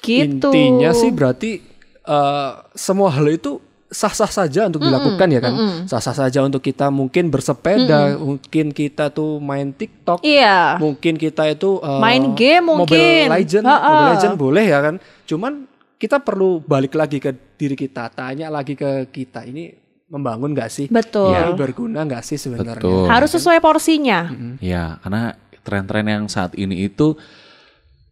Gitu. 0.00 0.46
Intinya 0.48 0.94
sih 0.94 1.10
berarti 1.10 1.58
eh, 2.06 2.50
semua 2.78 3.10
hal 3.10 3.26
itu 3.28 3.58
sah-sah 3.86 4.30
saja 4.30 4.66
untuk 4.66 4.82
dilakukan 4.82 5.26
ya 5.30 5.40
kan. 5.42 5.54
Sah-sah 5.86 6.26
saja 6.26 6.42
untuk 6.42 6.62
kita 6.62 6.90
mungkin 6.90 7.30
bersepeda, 7.30 8.18
mungkin 8.18 8.70
kita 8.70 9.10
tuh 9.10 9.38
main 9.38 9.70
TikTok, 9.70 10.22
Iya. 10.22 10.78
mungkin 10.78 11.18
kita 11.18 11.46
itu 11.50 11.78
eh, 11.82 12.00
Main 12.02 12.34
game 12.38 12.66
mungkin. 12.66 12.86
Mobile 12.86 13.30
Legend, 13.30 13.64
Ha-ha. 13.66 13.86
Mobile 13.90 14.10
Legend 14.14 14.34
boleh 14.38 14.64
ya 14.66 14.78
kan. 14.82 14.94
Cuman 15.26 15.52
kita 15.96 16.20
perlu 16.20 16.60
balik 16.60 16.94
lagi 16.94 17.18
ke 17.18 17.32
diri 17.56 17.74
kita, 17.74 18.10
tanya 18.12 18.50
lagi 18.52 18.76
ke 18.76 19.08
kita 19.08 19.42
ini 19.48 19.85
membangun 20.06 20.50
gak 20.52 20.70
sih? 20.70 20.86
Betul. 20.86 21.34
Ini 21.34 21.52
berguna 21.52 22.02
gak 22.02 22.22
sih 22.22 22.36
sebenarnya? 22.36 22.78
betul 22.78 23.06
Harus 23.06 23.30
sesuai 23.32 23.58
porsinya. 23.58 24.30
ya 24.58 24.98
karena 25.00 25.34
tren-tren 25.60 26.06
yang 26.06 26.24
saat 26.26 26.54
ini 26.54 26.86
itu 26.86 27.18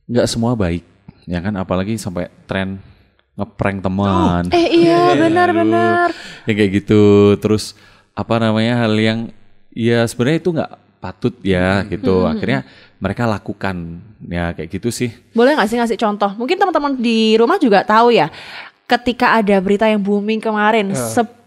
nggak 0.04 0.26
semua 0.26 0.52
baik 0.52 0.82
ya 1.24 1.38
kan 1.38 1.54
apalagi 1.54 1.94
sampai 1.94 2.26
tren 2.44 2.82
ngeprank 3.34 3.78
teman 3.80 4.42
Eh 4.50 4.84
iya 4.84 5.14
benar-benar. 5.14 6.10
ya 6.44 6.52
kayak 6.52 6.70
gitu 6.76 7.02
terus 7.38 7.78
apa 8.12 8.36
namanya 8.36 8.84
hal 8.84 8.92
yang 8.92 9.30
ya 9.70 10.02
sebenarnya 10.04 10.38
itu 10.38 10.50
nggak 10.50 10.72
patut 10.98 11.34
ya 11.40 11.86
gitu 11.86 12.26
akhirnya 12.26 12.66
mereka 12.98 13.22
lakukan 13.24 14.02
ya 14.24 14.50
kayak 14.50 14.70
gitu 14.72 14.88
sih 14.88 15.14
Boleh 15.30 15.54
nggak 15.54 15.68
sih 15.68 15.78
ngasih 15.78 15.96
contoh? 15.96 16.30
Mungkin 16.34 16.56
teman-teman 16.56 16.92
di 16.96 17.36
rumah 17.36 17.56
juga 17.56 17.80
tahu 17.80 18.10
ya. 18.10 18.28
Ketika 18.84 19.34
ada 19.34 19.56
berita 19.58 19.86
yang 19.86 19.98
booming 19.98 20.38
kemarin, 20.38 20.92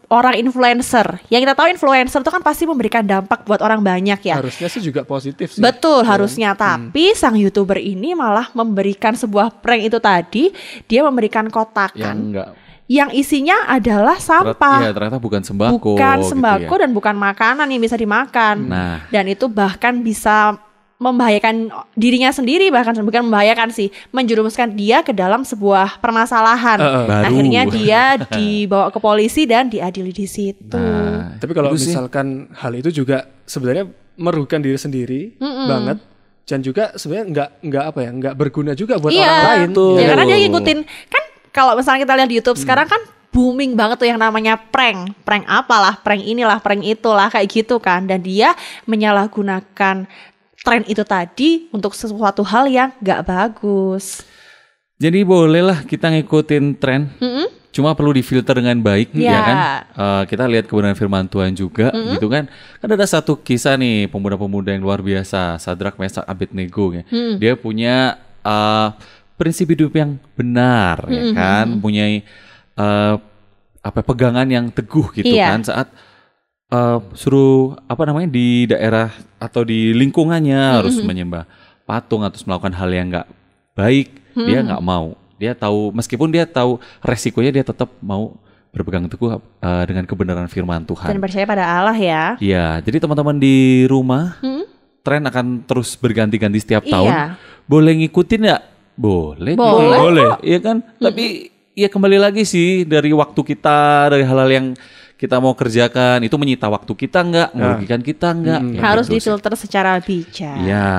seorang 0.07 0.39
influencer. 0.39 1.19
Yang 1.27 1.41
kita 1.47 1.53
tahu 1.55 1.67
influencer 1.67 2.19
itu 2.23 2.31
kan 2.31 2.41
pasti 2.41 2.63
memberikan 2.63 3.03
dampak 3.03 3.43
buat 3.43 3.59
orang 3.59 3.83
banyak 3.83 4.19
ya. 4.23 4.39
Harusnya 4.39 4.71
sih 4.71 4.79
juga 4.79 5.03
positif 5.03 5.55
sih. 5.55 5.61
Betul 5.61 6.07
harusnya 6.07 6.55
tapi 6.55 7.11
sang 7.13 7.35
youtuber 7.35 7.77
ini 7.77 8.15
malah 8.15 8.47
memberikan 8.55 9.13
sebuah 9.13 9.59
prank 9.59 9.91
itu 9.91 9.99
tadi 9.99 10.43
dia 10.87 11.03
memberikan 11.03 11.45
yang 11.47 11.53
kotakan 11.53 12.15
nggak 12.33 12.49
yang 12.87 13.11
isinya 13.11 13.67
adalah 13.67 14.15
sampah 14.15 14.79
ya, 14.87 14.95
ternyata 14.95 15.19
bukan 15.19 15.43
sembako 15.43 15.99
bukan 15.99 16.17
gitu 16.23 16.31
sembako 16.31 16.73
ya. 16.73 16.81
dan 16.87 16.89
bukan 16.95 17.15
makanan 17.19 17.67
yang 17.67 17.83
bisa 17.83 17.99
dimakan 17.99 18.55
Nah. 18.71 19.03
dan 19.11 19.27
itu 19.27 19.51
bahkan 19.51 19.99
bisa 19.99 20.55
membahayakan 20.97 21.69
dirinya 21.93 22.33
sendiri 22.33 22.73
bahkan 22.73 22.97
bukan 23.05 23.29
membahayakan 23.29 23.69
sih 23.69 23.93
menjerumuskan 24.09 24.73
dia 24.73 25.05
ke 25.05 25.13
dalam 25.13 25.45
sebuah 25.45 26.01
permasalahan 26.01 26.81
Baru. 26.81 27.25
akhirnya 27.29 27.61
dia 27.77 28.01
dibawa 28.17 28.89
ke 28.89 28.97
polisi 28.97 29.45
dan 29.45 29.69
diadili 29.69 30.09
di 30.09 30.25
situ 30.25 30.77
Nah, 30.77 31.37
Tapi 31.37 31.53
kalau 31.53 31.73
sih. 31.77 31.89
misalkan 31.93 32.49
hal 32.53 32.73
itu 32.73 32.89
juga 32.89 33.25
sebenarnya 33.45 33.85
merugikan 34.17 34.61
diri 34.61 34.77
sendiri 34.77 35.21
banget 35.41 35.97
dan 36.47 36.59
juga 36.61 36.93
sebenarnya 36.97 37.25
nggak 37.29 37.49
nggak 37.67 37.83
apa 37.83 37.99
ya 38.01 38.09
nggak 38.13 38.33
berguna 38.33 38.71
juga 38.73 38.97
buat 38.97 39.11
iya 39.11 39.25
orang 39.27 39.45
lain. 39.45 39.69
Betul. 39.69 39.93
ya 39.97 40.05
karena 40.07 40.23
dia 40.23 40.29
Betul. 40.31 40.41
ngikutin 40.47 40.79
kan 41.09 41.23
kalau 41.51 41.71
misalnya 41.75 41.99
kita 42.05 42.13
lihat 42.15 42.29
di 42.29 42.35
YouTube 42.39 42.57
sekarang 42.57 42.87
kan 42.87 43.01
booming 43.29 43.77
banget 43.77 43.97
tuh 44.01 44.07
yang 44.07 44.17
namanya 44.17 44.57
prank 44.57 45.13
prank 45.21 45.45
apalah 45.45 45.99
prank 46.01 46.23
inilah 46.23 46.57
prank 46.57 46.81
itulah 46.81 47.29
kayak 47.29 47.49
gitu 47.51 47.77
kan 47.77 48.07
dan 48.09 48.23
dia 48.23 48.57
menyalahgunakan 48.89 50.07
tren 50.67 50.83
itu 50.83 50.99
tadi 51.01 51.49
untuk 51.71 51.95
sesuatu 51.95 52.43
hal 52.43 52.67
yang 52.67 52.91
gak 52.99 53.23
bagus 53.23 54.27
Jadi 54.97 55.21
bolehlah 55.21 55.85
kita 55.85 56.09
ngikutin 56.09 56.75
tren. 56.75 57.13
Cuma 57.69 57.93
perlu 57.93 58.09
difilter 58.09 58.57
dengan 58.57 58.81
baik 58.81 59.13
ya, 59.13 59.29
Ya. 59.29 59.39
kan. 59.39 59.57
Eh, 59.93 60.23
kita 60.25 60.49
lihat 60.49 60.65
kebenaran 60.65 60.97
firman 60.97 61.29
Tuhan 61.29 61.53
juga 61.53 61.93
gitu 61.93 62.25
kan. 62.25 62.49
Kan 62.81 62.89
ada 62.89 63.05
satu 63.05 63.37
kisah 63.37 63.77
nih 63.77 64.09
pemuda-pemuda 64.09 64.73
yang 64.73 64.81
luar 64.81 65.05
biasa, 65.05 65.61
Sadrak, 65.61 66.01
Mesak, 66.01 66.25
Abednego 66.25 66.89
ya. 66.91 67.05
Dia 67.37 67.53
punya 67.53 68.17
eh, 68.41 68.89
prinsip 69.37 69.69
hidup 69.69 69.93
yang 69.93 70.17
benar 70.33 71.05
ya 71.05 71.29
kan, 71.29 71.77
punya 71.77 72.25
apa 73.79 73.99
pegangan 74.01 74.49
yang 74.49 74.67
teguh 74.67 75.13
gitu 75.13 75.29
Iya. 75.29 75.53
kan 75.53 75.61
saat 75.61 75.87
eh, 76.71 76.99
suruh 77.15 77.75
apa 77.87 78.03
namanya 78.07 78.29
di 78.31 78.67
daerah 78.67 79.11
atau 79.39 79.63
di 79.63 79.95
lingkungannya 79.95 80.83
harus 80.83 80.99
menyembah 80.99 81.47
patung 81.87 82.23
atau 82.25 82.39
melakukan 82.43 82.73
hal 82.75 82.89
yang 82.91 83.07
nggak 83.11 83.27
baik 83.77 84.07
dia 84.35 84.59
nggak 84.61 84.83
mau 84.83 85.15
dia 85.37 85.53
tahu 85.53 85.93
meskipun 85.93 86.29
dia 86.33 86.43
tahu 86.45 86.81
resikonya 86.99 87.61
dia 87.61 87.65
tetap 87.65 87.89
mau 88.01 88.35
berpegang 88.73 89.07
teguh 89.09 89.39
eh, 89.39 89.83
dengan 89.87 90.03
kebenaran 90.05 90.49
firman 90.51 90.83
dan 90.83 90.85
Tuhan. 90.85 91.17
percaya 91.23 91.45
pada 91.47 91.65
Allah 91.65 91.97
ya 91.97 92.23
Iya, 92.37 92.83
jadi 92.83 93.01
teman-teman 93.01 93.39
di 93.39 93.87
rumah 93.89 94.37
tren 95.07 95.23
akan 95.23 95.63
terus 95.63 95.95
berganti-ganti 95.95 96.59
setiap 96.59 96.83
tahun. 96.83 97.07
Iya. 97.07 97.23
Boleh 97.63 97.95
ngikutin 98.03 98.41
nggak? 98.43 98.63
Boleh. 98.99 99.55
Boleh 99.55 99.99
Boleh. 100.03 100.29
Iya 100.43 100.59
kan? 100.59 100.77
Tapi 100.99 101.47
ya 101.79 101.87
kembali 101.87 102.19
lagi 102.19 102.43
sih 102.43 102.83
dari 102.83 103.15
waktu 103.15 103.39
kita, 103.39 104.11
dari 104.11 104.27
hal-hal 104.27 104.51
yang 104.51 104.67
kita 105.17 105.41
mau 105.41 105.57
kerjakan 105.57 106.21
itu 106.21 106.37
menyita 106.37 106.69
waktu 106.69 106.93
kita 106.93 107.19
nggak, 107.25 107.49
merugikan 107.57 108.01
kita 108.05 108.29
nggak? 108.37 108.61
Ya, 108.77 108.81
harus 108.85 109.09
gitu 109.09 109.17
sih. 109.17 109.33
difilter 109.33 109.53
secara 109.57 109.97
bijak 109.97 110.61
Iya. 110.61 110.89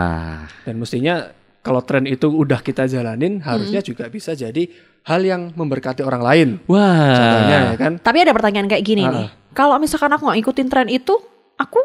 Dan 0.67 0.75
mestinya 0.83 1.31
kalau 1.63 1.81
tren 1.87 2.05
itu 2.11 2.27
udah 2.27 2.59
kita 2.59 2.91
jalanin 2.91 3.39
harusnya 3.39 3.79
juga 3.79 4.11
bisa 4.11 4.35
jadi 4.35 4.67
hal 5.07 5.21
yang 5.23 5.55
memberkati 5.55 6.03
orang 6.03 6.23
lain. 6.23 6.49
Wah. 6.67 7.15
Contohnya 7.15 7.59
ya 7.73 7.77
kan. 7.79 7.93
Tapi 8.03 8.19
ada 8.27 8.35
pertanyaan 8.35 8.67
kayak 8.67 8.85
gini 8.85 9.07
nih. 9.07 9.29
Kalau 9.55 9.79
misalkan 9.79 10.11
aku 10.11 10.27
nggak 10.27 10.39
ngikutin 10.43 10.69
tren 10.69 10.89
itu, 10.91 11.15
aku 11.55 11.79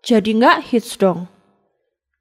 jadi 0.00 0.30
nggak 0.40 0.56
hits 0.72 0.96
dong. 0.96 1.28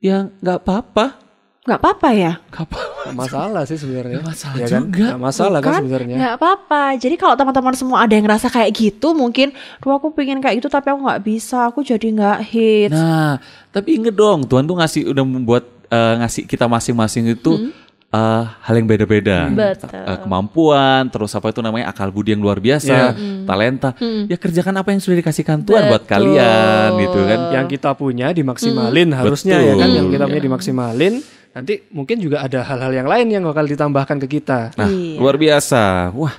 Ya 0.03 0.27
nggak 0.43 0.67
apa-apa. 0.67 1.22
Nggak 1.63 1.79
apa-apa 1.79 2.09
ya? 2.11 2.43
Nggak 2.51 2.65
apa-apa. 2.67 2.99
Nggak 3.07 3.15
masalah 3.23 3.61
sih 3.63 3.79
sebenarnya. 3.79 4.19
Nggak 4.19 4.27
masalah 4.35 4.59
Ya 4.59 4.67
kan? 4.67 4.81
juga. 4.83 5.05
Nggak 5.07 5.21
masalah 5.23 5.59
kan 5.63 5.71
Kan? 5.71 5.79
sebenarnya. 5.79 6.15
Nggak 6.19 6.33
apa-apa. 6.35 6.81
Jadi 6.99 7.15
kalau 7.15 7.35
teman-teman 7.39 7.73
semua 7.79 7.97
ada 8.03 8.13
yang 8.13 8.25
ngerasa 8.27 8.47
kayak 8.51 8.71
gitu, 8.75 9.07
mungkin, 9.15 9.47
duh 9.79 9.95
aku 9.95 10.11
pengen 10.11 10.43
kayak 10.43 10.59
gitu 10.59 10.67
tapi 10.67 10.91
aku 10.91 10.99
nggak 11.07 11.23
bisa, 11.23 11.71
aku 11.71 11.79
jadi 11.79 12.03
nggak 12.03 12.39
hits. 12.43 12.91
Nah, 12.91 13.39
tapi 13.71 13.95
inget 13.95 14.11
dong, 14.11 14.43
Tuhan 14.43 14.67
tuh 14.67 14.75
ngasih 14.75 15.07
udah 15.07 15.23
membuat 15.23 15.63
eh, 15.87 16.13
ngasih 16.19 16.43
kita 16.51 16.67
masing-masing 16.67 17.31
itu 17.31 17.71
eh, 18.11 18.43
hal 18.43 18.73
yang 18.75 18.83
beda-beda. 18.83 19.47
Betul. 19.47 19.87
Eh, 20.03 20.17
kemampuan, 20.19 21.07
terus 21.07 21.31
apa 21.31 21.47
itu 21.47 21.63
namanya 21.63 21.95
akal 21.95 22.11
budi 22.11 22.35
yang 22.35 22.43
luar 22.43 22.59
biasa, 22.59 23.15
talenta. 23.47 23.95
Ya 24.27 24.35
kerjakan 24.35 24.83
apa 24.83 24.91
yang 24.91 24.99
sudah 24.99 25.15
dikasihkan 25.15 25.63
Tuhan 25.63 25.87
buat 25.87 26.03
kalian 26.11 26.99
gitu 26.99 27.19
kan. 27.23 27.39
Yang 27.55 27.79
kita 27.79 27.95
punya 27.95 28.35
dimaksimalin 28.35 29.15
harusnya 29.15 29.63
Betul. 29.63 29.69
ya 29.71 29.73
kan. 29.79 29.87
Yang 29.95 30.07
kita 30.11 30.23
punya 30.27 30.43
dimaksimalin. 30.43 31.15
Nanti 31.53 31.85
mungkin 31.93 32.17
juga 32.17 32.41
ada 32.41 32.65
hal-hal 32.65 32.91
yang 32.91 33.05
lain 33.05 33.27
yang 33.29 33.43
bakal 33.45 33.63
ditambahkan 33.63 34.17
ke 34.25 34.41
kita. 34.41 34.73
Nah, 34.73 34.89
Iya. 34.89 35.21
luar 35.21 35.37
biasa. 35.37 36.09
Wah. 36.17 36.33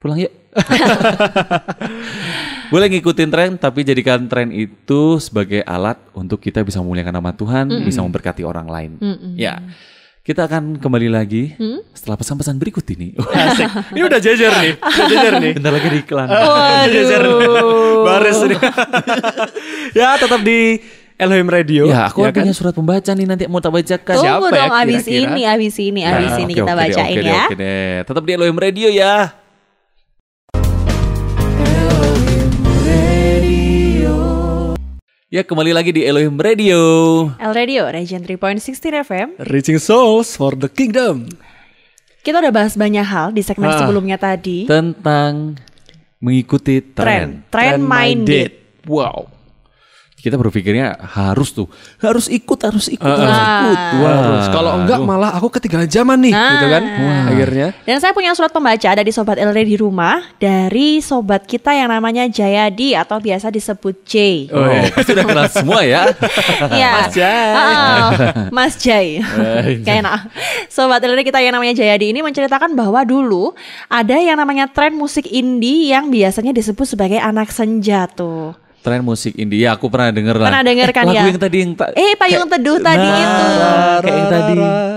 Pulang 0.00 0.18
yuk. 0.18 0.32
Boleh 2.72 2.88
ngikutin 2.88 3.28
tren, 3.28 3.50
tapi 3.60 3.84
jadikan 3.84 4.24
tren 4.26 4.48
itu 4.48 5.20
sebagai 5.20 5.60
alat 5.62 6.00
untuk 6.16 6.40
kita 6.40 6.64
bisa 6.64 6.80
memuliakan 6.80 7.12
nama 7.12 7.30
Tuhan, 7.36 7.68
bisa 7.84 8.00
memberkati 8.00 8.40
orang 8.42 8.64
lain. 8.64 8.90
Ya, 9.36 9.60
kita 10.24 10.48
akan 10.48 10.80
kembali 10.80 11.12
lagi 11.12 11.52
setelah 11.92 12.16
pesan-pesan 12.16 12.56
berikut 12.56 12.82
ini. 12.96 13.12
Asik. 13.36 13.68
Ini 13.92 14.00
udah 14.08 14.18
jajar 14.18 14.52
nih. 14.64 14.72
Udah 14.80 15.06
jajar 15.12 15.32
nih. 15.36 15.52
Bentar 15.60 15.72
lagi 15.76 15.88
di 15.92 15.98
iklan. 16.00 16.28
Jajar 16.96 17.20
nih. 17.20 17.48
Baris 18.02 18.38
nih. 18.48 18.58
ya 19.92 20.16
tetap 20.16 20.40
di 20.40 20.80
Elohim 21.22 21.46
Radio. 21.46 21.86
Ya, 21.86 22.10
aku 22.10 22.26
ya 22.26 22.34
punya 22.34 22.50
surat 22.50 22.74
pembaca 22.74 23.10
nih 23.14 23.26
nanti 23.30 23.44
mau 23.46 23.62
tak 23.62 23.70
bacakan. 23.70 24.16
Tunggu 24.18 24.26
siapa 24.26 24.46
ya 24.50 24.58
dong 24.58 24.74
abis 24.74 25.04
ini, 25.06 25.42
abis 25.46 25.74
ini, 25.78 26.00
abis 26.02 26.30
Nah, 26.34 26.42
ini 26.42 26.52
oke, 26.52 26.58
kita 26.58 26.62
oke 26.66 26.74
deh, 26.74 26.88
bacain 26.90 27.16
ya. 27.22 27.42
Oke 27.46 27.54
deh, 27.54 27.92
tetap 28.02 28.22
di 28.26 28.32
Elohim 28.34 28.58
Radio 28.58 28.88
ya. 28.90 29.14
Ya 35.32 35.40
kembali 35.40 35.72
lagi 35.72 35.96
di 35.96 36.04
Elohim 36.04 36.36
Radio. 36.36 36.76
L 37.40 37.52
Radio, 37.56 37.88
Region 37.88 38.20
3.16 38.20 39.00
FM. 39.00 39.28
Reaching 39.48 39.80
Souls 39.80 40.36
for 40.36 40.52
the 40.52 40.68
Kingdom. 40.68 41.24
Kita 42.20 42.36
udah 42.36 42.52
bahas 42.52 42.76
banyak 42.76 43.00
hal 43.00 43.32
di 43.32 43.40
segmen 43.40 43.72
Ah. 43.72 43.80
sebelumnya 43.80 44.20
tadi. 44.20 44.68
Tentang 44.68 45.56
mengikuti 46.20 46.84
Tren, 46.84 47.48
tren. 47.48 47.80
tren 47.80 47.80
minded. 47.80 48.52
Wow. 48.84 49.32
Kita 50.22 50.38
berpikirnya 50.38 50.94
harus 51.02 51.50
tuh, 51.50 51.66
harus 51.98 52.30
ikut, 52.30 52.54
harus 52.62 52.86
ikut, 52.86 53.02
Ah, 53.02 53.18
harus 53.18 53.34
ah. 53.34 53.42
ikut. 53.42 53.78
Wah, 53.98 54.16
Terus 54.22 54.46
kalau 54.48 54.72
enggak 54.78 55.00
malah 55.02 55.34
aku 55.34 55.50
ketinggalan 55.50 55.90
zaman 55.90 56.14
nih, 56.22 56.30
Nah. 56.30 56.50
gitu 56.54 56.66
kan? 56.70 56.82
Akhirnya. 57.26 57.68
Dan 57.82 57.98
saya 57.98 58.14
punya 58.14 58.30
surat 58.32 58.54
pembaca 58.54 58.86
dari 58.86 59.10
Sobat 59.10 59.34
LD 59.34 59.58
di 59.66 59.74
rumah 59.74 60.22
dari 60.38 61.02
sobat 61.02 61.42
kita 61.42 61.74
yang 61.74 61.90
namanya 61.90 62.30
Jayadi 62.30 62.94
atau 62.94 63.18
biasa 63.18 63.50
disebut 63.50 64.06
J. 64.06 64.14
Oh, 64.54 64.62
pasti 64.94 65.10
udah 65.10 65.26
kenal 65.26 65.46
semua 65.50 65.82
ya. 65.82 66.06
Iya. 66.70 66.90
Mas 66.94 67.08
Jai. 67.10 67.50
Ah, 67.52 68.08
Mas 68.56 68.74
Jai. 68.78 69.18
Eh, 69.18 69.82
Kayak 69.82 70.06
enak. 70.06 70.18
Sobat 70.70 71.02
LD 71.02 71.26
kita 71.26 71.42
yang 71.42 71.50
namanya 71.50 71.74
Jayadi 71.74 72.14
ini 72.14 72.22
menceritakan 72.22 72.78
bahwa 72.78 73.02
dulu 73.02 73.50
ada 73.90 74.14
yang 74.14 74.38
namanya 74.38 74.70
tren 74.70 74.94
musik 74.94 75.26
indie 75.26 75.90
yang 75.90 76.14
biasanya 76.14 76.54
disebut 76.54 76.86
sebagai 76.86 77.18
anak 77.18 77.50
senja 77.50 78.06
tuh. 78.06 78.54
Tren 78.82 79.06
musik 79.06 79.38
indie, 79.38 79.62
ya 79.62 79.78
aku 79.78 79.86
pernah 79.86 80.10
denger 80.10 80.42
lah. 80.42 80.50
Pernah 80.50 80.64
denger 80.66 80.88
kan 80.90 81.04
Lagu 81.06 81.14
ya? 81.14 81.30
yang 81.30 81.38
tadi 81.38 81.56
yang. 81.62 81.72
Eh, 81.94 82.18
Payung 82.18 82.50
Teduh 82.50 82.78
tadi 82.82 83.06
nah, 83.06 83.22
itu. 83.22 83.46
Kayak 84.02 84.16
yang 84.18 84.30
tadi. 84.34 84.52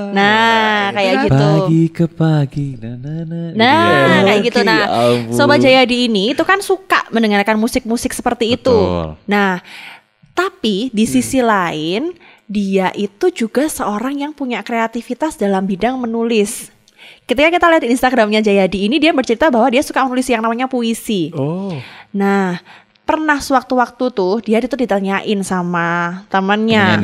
Nah, 0.10 0.82
kayak 0.90 1.14
gitu. 1.30 1.46
Pagi 1.46 1.84
ke 1.94 2.06
pagi. 2.10 2.68
Nah, 2.82 2.96
nah, 2.98 3.22
nah. 3.30 3.50
Nah, 3.54 3.78
ya. 3.78 4.22
kayak 4.26 4.40
gitu. 4.42 4.60
Nah, 4.66 4.82
ya. 4.82 4.90
Sobat 5.38 5.62
Jayadi 5.62 6.10
ini 6.10 6.34
itu 6.34 6.42
kan 6.42 6.66
suka 6.66 7.06
mendengarkan 7.14 7.62
musik-musik 7.62 8.10
seperti 8.10 8.58
itu. 8.58 8.74
Betul. 8.74 9.22
Nah, 9.30 9.62
tapi 10.34 10.90
di 10.90 11.06
sisi 11.06 11.46
lain 11.46 12.18
dia 12.50 12.90
itu 12.98 13.30
juga 13.30 13.70
seorang 13.70 14.18
yang 14.18 14.34
punya 14.34 14.66
kreativitas 14.66 15.38
dalam 15.38 15.70
bidang 15.70 16.02
menulis. 16.02 16.74
Ketika 17.26 17.54
kita 17.54 17.66
lihat 17.70 17.84
di 17.86 17.90
Instagramnya 17.94 18.42
Jayadi 18.42 18.90
ini 18.90 18.98
dia 18.98 19.14
bercerita 19.14 19.54
bahwa 19.54 19.70
dia 19.70 19.82
suka 19.82 20.02
menulis 20.06 20.26
yang 20.26 20.42
namanya 20.42 20.66
puisi. 20.66 21.30
Oh. 21.34 21.74
Nah, 22.14 22.62
pernah 23.06 23.38
sewaktu-waktu 23.38 24.06
tuh 24.12 24.42
dia 24.42 24.58
itu 24.60 24.74
ditanyain 24.76 25.40
sama 25.46 26.22
temannya. 26.28 26.98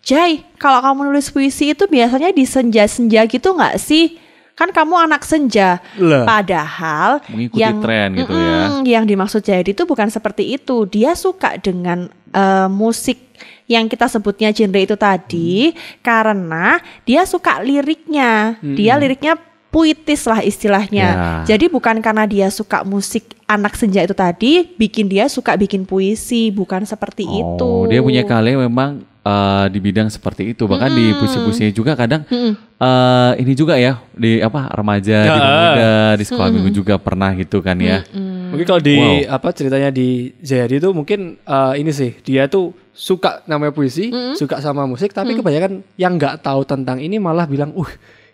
Jai, 0.00 0.42
kalau 0.58 0.82
kamu 0.82 1.12
nulis 1.12 1.30
puisi 1.30 1.70
itu 1.70 1.86
biasanya 1.86 2.34
di 2.34 2.42
senja-senja 2.42 3.24
gitu 3.30 3.54
nggak 3.54 3.78
sih? 3.78 4.18
Kan 4.58 4.74
kamu 4.74 5.08
anak 5.08 5.24
senja. 5.24 5.80
Lah. 5.96 6.28
Padahal 6.28 7.24
Mengikuti 7.32 7.64
tren 7.80 8.08
gitu 8.12 8.34
ya. 8.34 8.58
Mm-mm, 8.68 8.84
Yang 8.84 9.04
dimaksud 9.08 9.40
Jayadi 9.40 9.72
itu 9.72 9.84
bukan 9.88 10.12
seperti 10.12 10.52
itu. 10.52 10.84
Dia 10.84 11.16
suka 11.16 11.56
dengan 11.56 12.12
eh, 12.34 12.68
musik 12.68 13.32
yang 13.70 13.86
kita 13.86 14.10
sebutnya 14.10 14.50
genre 14.50 14.82
itu 14.82 14.98
tadi 14.98 15.72
karena 16.02 16.82
dia 17.06 17.22
suka 17.24 17.62
liriknya. 17.62 18.58
Dia 18.76 18.98
liriknya 18.98 19.38
puitis 19.70 20.26
lah 20.26 20.42
istilahnya. 20.42 21.08
Ya. 21.46 21.54
Jadi 21.54 21.70
bukan 21.70 22.02
karena 22.02 22.26
dia 22.26 22.50
suka 22.50 22.82
musik 22.82 23.38
anak 23.46 23.78
senja 23.78 24.02
itu 24.02 24.14
tadi 24.14 24.66
bikin 24.74 25.06
dia 25.06 25.30
suka 25.30 25.54
bikin 25.54 25.86
puisi, 25.86 26.50
bukan 26.50 26.82
seperti 26.82 27.22
itu. 27.22 27.62
Oh, 27.66 27.86
dia 27.86 28.02
punya 28.02 28.26
kali 28.26 28.58
memang 28.58 29.02
eh, 29.22 29.66
di 29.70 29.78
bidang 29.78 30.10
seperti 30.10 30.54
itu. 30.54 30.66
Bahkan 30.66 30.90
di 30.90 31.14
puisi-puisinya 31.16 31.70
juga 31.70 31.94
kadang 31.94 32.26
eh, 32.30 33.32
ini 33.38 33.52
juga 33.54 33.78
ya 33.78 34.02
di 34.10 34.42
apa 34.42 34.70
remaja, 34.74 35.18
di 35.22 35.30
Ya. 35.30 35.38
pemuda, 35.38 35.92
di 36.18 36.24
sekolah 36.26 36.48
minggu 36.50 36.70
juga 36.74 36.94
pernah 36.98 37.30
gitu 37.38 37.62
kan 37.62 37.78
ya. 37.78 38.02
Mungkin 38.50 38.66
kalau 38.66 38.82
di 38.82 38.98
Wow. 38.98 39.38
apa 39.38 39.54
ceritanya 39.54 39.94
di 39.94 40.34
Jayadi 40.42 40.82
itu 40.82 40.90
mungkin 40.90 41.38
eh, 41.38 41.72
ini 41.78 41.94
sih 41.94 42.18
dia 42.26 42.50
tuh 42.50 42.74
suka 42.90 43.46
namanya 43.46 43.70
puisi, 43.70 44.10
suka 44.34 44.58
sama 44.58 44.82
musik, 44.84 45.14
tapi 45.14 45.38
kebanyakan 45.38 45.86
yang 45.94 46.18
nggak 46.18 46.42
tahu 46.42 46.66
tentang 46.66 46.98
ini 46.98 47.16
malah 47.22 47.46
bilang, 47.46 47.70
uh 47.72 47.86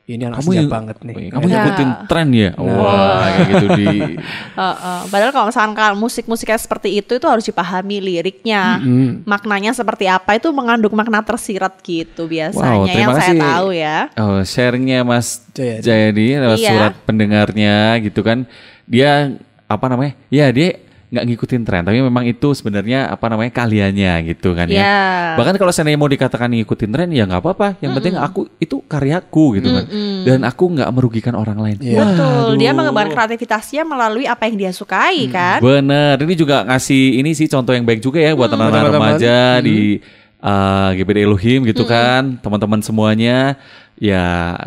ini 0.06 0.22
anak 0.22 0.38
Kamu 0.38 0.50
yang- 0.54 0.70
banget 0.70 0.96
nih. 1.02 1.14
Kamu 1.28 1.44
Ya. 1.44 1.54
ngikutin 1.58 1.88
tren 2.06 2.28
ya? 2.30 2.50
Wah, 2.54 3.26
kayak 3.26 3.46
gitu 3.50 3.66
di 3.74 3.86
Heeh. 4.62 4.98
Padahal 5.06 5.30
kalau 5.30 5.46
misalkan 5.50 5.94
musik-musiknya 5.96 6.56
seperti 6.56 6.88
itu 6.94 7.12
itu 7.12 7.26
harus 7.26 7.42
dipahami 7.42 7.98
liriknya, 7.98 8.78
maknanya 9.22 9.74
seperti 9.74 10.06
apa 10.06 10.38
itu 10.38 10.46
mengandung 10.48 10.94
makna 10.94 11.20
tersirat 11.20 11.82
gitu 11.82 12.24
biasanya 12.24 12.70
Wow, 12.72 12.86
terima 12.86 13.00
yang 13.02 13.10
saya 13.12 13.26
kasih. 13.28 13.40
tahu 13.42 13.68
ya. 13.72 13.98
Oh, 14.16 14.40
sharingnya 14.40 14.98
Mas 15.02 15.42
Jayadi. 15.50 15.82
Jayadi 15.82 16.26
lewat 16.38 16.58
Iya. 16.58 16.70
surat 16.70 16.94
pendengarnya 17.02 17.76
gitu 17.98 18.20
kan. 18.22 18.46
Dia 18.84 19.34
apa 19.66 19.84
namanya? 19.86 20.14
Ya 20.28 20.46
dia 20.48 20.78
nggak 21.06 21.22
ngikutin 21.22 21.62
tren, 21.62 21.82
tapi 21.86 22.02
memang 22.02 22.26
itu 22.26 22.50
sebenarnya 22.50 23.06
apa 23.06 23.30
namanya 23.30 23.54
kaliannya 23.54 24.26
gitu 24.26 24.58
kan 24.58 24.66
ya. 24.66 24.82
Iya. 24.82 24.98
Bahkan 25.38 25.54
kalau 25.54 25.70
seandainya 25.70 26.02
mau 26.02 26.10
dikatakan 26.10 26.50
ngikutin 26.50 26.90
tren 26.90 27.08
ya 27.14 27.30
nggak 27.30 27.38
apa-apa. 27.38 27.78
Yang 27.78 27.92
penting 27.94 28.14
aku 28.18 28.40
itu 28.58 28.82
karyaku 28.82 29.62
gitu 29.62 29.70
kan. 29.70 29.84
Dan 30.26 30.42
aku 30.42 30.66
nggak 30.74 30.90
merugikan 30.90 31.38
orang 31.38 31.62
lain. 31.62 31.78
Iya. 31.78 32.02
Betul, 32.02 32.58
dia 32.58 32.74
mengembangkan 32.74 33.14
kreativitasnya 33.14 33.86
melalui 33.86 34.26
apa 34.26 34.50
yang 34.50 34.56
dia 34.58 34.72
sukai 34.74 35.30
kan. 35.30 35.62
Bener, 35.62 36.18
ini 36.18 36.34
juga 36.34 36.66
ngasih 36.66 37.22
ini 37.22 37.38
sih 37.38 37.46
contoh 37.46 37.70
yang 37.70 37.86
baik 37.86 38.02
juga 38.02 38.18
ya 38.18 38.34
buat 38.34 38.50
anak-anak 38.50 38.74
Teman-teman. 38.90 39.10
remaja 39.14 39.36
di 39.62 40.02
uh, 40.42 40.90
GBD 40.90 41.18
Elohim 41.22 41.70
gitu 41.70 41.86
kan, 41.86 42.34
teman-teman 42.42 42.82
semuanya 42.82 43.54
ya 43.94 44.58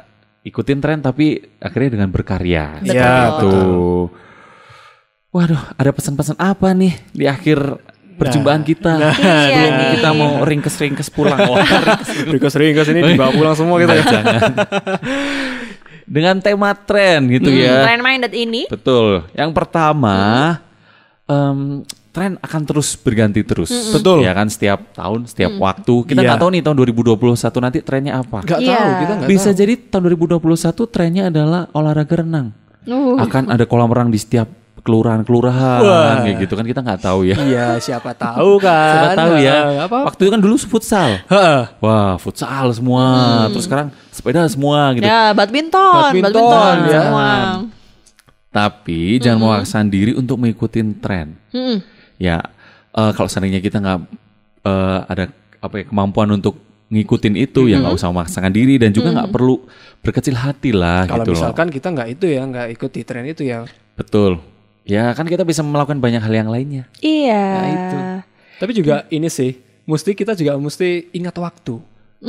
ikutin 0.42 0.80
tren 0.80 1.04
tapi 1.04 1.44
akhirnya 1.60 2.00
dengan 2.00 2.10
berkarya. 2.10 2.80
Betul. 2.80 2.96
Ya, 2.96 3.12
Gitu. 3.36 3.56
Waduh, 5.30 5.62
ada 5.78 5.94
pesan-pesan 5.94 6.34
apa 6.36 6.74
nih 6.74 6.98
di 7.14 7.24
akhir 7.24 7.62
perjumpaan 8.18 8.66
kita? 8.66 8.98
Iya 8.98 9.14
Sebelum 9.46 9.74
nih. 9.76 9.88
kita 9.96 10.10
mau 10.12 10.32
ringkes-ringkes 10.42 11.08
pulang. 11.10 11.38
Wah, 11.38 11.62
ringkes- 12.26 12.58
Ringkos 12.58 12.88
ini 12.90 13.02
dibawa 13.08 13.30
pulang 13.30 13.54
semua 13.54 13.78
gitu 13.78 13.94
ya. 13.94 14.04
jangan. 14.04 14.42
Dengan 16.04 16.36
tema 16.42 16.74
tren 16.74 17.30
gitu 17.30 17.46
Hmm, 17.48 17.62
ya. 17.62 17.86
Trend 17.86 18.02
minded 18.02 18.34
ini 18.34 18.66
Betul. 18.66 19.30
Yang 19.32 19.52
pertama, 19.54 20.18
em, 21.24 21.86
tren 22.10 22.42
akan 22.42 22.62
terus 22.66 22.98
berganti 22.98 23.46
terus. 23.46 23.70
Betul. 23.94 24.26
Ya 24.26 24.34
kan 24.34 24.50
setiap 24.50 24.82
tahun, 24.92 25.30
setiap 25.30 25.54
waktu. 25.56 26.10
Kita 26.10 26.20
Iya. 26.20 26.28
nggak 26.28 26.42
tahu 26.42 26.50
nih 26.50 26.62
tahun 26.66 26.76
2021 26.76 27.62
nanti 27.62 27.78
trennya 27.80 28.18
apa. 28.18 28.42
Gak 28.42 28.58
Iya. 28.58 28.74
tahu 28.74 28.90
kita 28.98 29.14
nggak 29.16 29.30
Bisa 29.30 29.50
tahu. 29.54 29.60
jadi 29.62 29.74
tahun 29.88 30.02
2021 30.10 30.90
trennya 30.90 31.30
adalah 31.30 31.70
olahraga 31.70 32.16
renang. 32.18 32.50
Uh. 32.84 33.22
Akan 33.22 33.46
ada 33.48 33.62
kolam 33.64 33.86
renang 33.88 34.10
di 34.10 34.18
setiap 34.18 34.50
kelurahan-kelurahan 34.80 36.24
kayak 36.24 36.38
gitu 36.44 36.54
kan 36.56 36.66
kita 36.66 36.80
nggak 36.82 37.02
tahu 37.04 37.28
ya. 37.28 37.36
Iya, 37.40 37.68
siapa 37.80 38.16
tahu 38.16 38.60
kan. 38.60 38.94
Siapa 38.96 39.10
tahu 39.16 39.34
ya. 39.40 39.56
Apa? 39.86 39.98
Waktu 40.08 40.22
itu 40.28 40.32
kan 40.32 40.42
dulu 40.42 40.56
futsal. 40.60 41.10
Heeh. 41.28 41.62
Wah, 41.84 42.16
futsal 42.18 42.72
semua. 42.72 43.06
Terus 43.52 43.66
sekarang 43.68 43.88
sepeda 44.10 44.44
semua 44.52 44.92
gitu. 44.96 45.08
ya 45.08 45.32
badminton, 45.32 46.12
Badminton, 46.12 46.32
badminton, 46.36 46.76
ya. 46.92 47.02
semua. 47.04 47.30
Tapi 48.50 49.22
jangan 49.22 49.40
memaksakan 49.40 49.88
diri 49.94 50.12
untuk 50.18 50.42
mengikuti 50.42 50.82
tren. 50.98 51.38
Mm-mm. 51.54 51.80
Ya, 52.18 52.42
eh, 52.98 53.12
kalau 53.14 53.30
seandainya 53.30 53.62
kita 53.62 53.78
nggak 53.80 54.00
eh, 54.66 55.00
ada 55.06 55.24
apa 55.60 55.76
ya, 55.80 55.84
kemampuan 55.88 56.34
untuk 56.34 56.58
ngikutin 56.90 57.36
itu, 57.38 57.70
ya 57.70 57.78
nggak 57.78 57.94
usah 58.02 58.10
memaksakan 58.10 58.50
diri 58.50 58.82
dan 58.82 58.90
juga 58.90 59.14
nggak 59.14 59.30
perlu 59.30 59.62
berkecil 60.02 60.34
hati 60.34 60.74
lah 60.74 61.06
Kalau 61.06 61.22
gitu 61.22 61.38
loh. 61.38 61.38
misalkan 61.38 61.68
kita 61.70 61.88
nggak 61.94 62.10
itu 62.18 62.26
ya, 62.26 62.42
nggak 62.50 62.68
ikuti 62.74 63.00
tren 63.06 63.30
itu 63.30 63.46
ya. 63.46 63.70
Betul. 63.94 64.42
Ya 64.84 65.12
kan 65.12 65.24
kita 65.24 65.42
bisa 65.42 65.62
melakukan 65.62 65.98
banyak 65.98 66.20
hal 66.20 66.34
yang 66.36 66.50
lainnya. 66.50 66.84
Iya. 67.00 67.46
itu. 67.66 67.98
Tapi 68.58 68.72
juga 68.74 69.08
ini 69.08 69.28
sih, 69.28 69.56
mesti 69.84 70.12
kita 70.12 70.34
juga 70.34 70.56
mesti 70.56 71.10
ingat 71.12 71.36
waktu. 71.36 71.80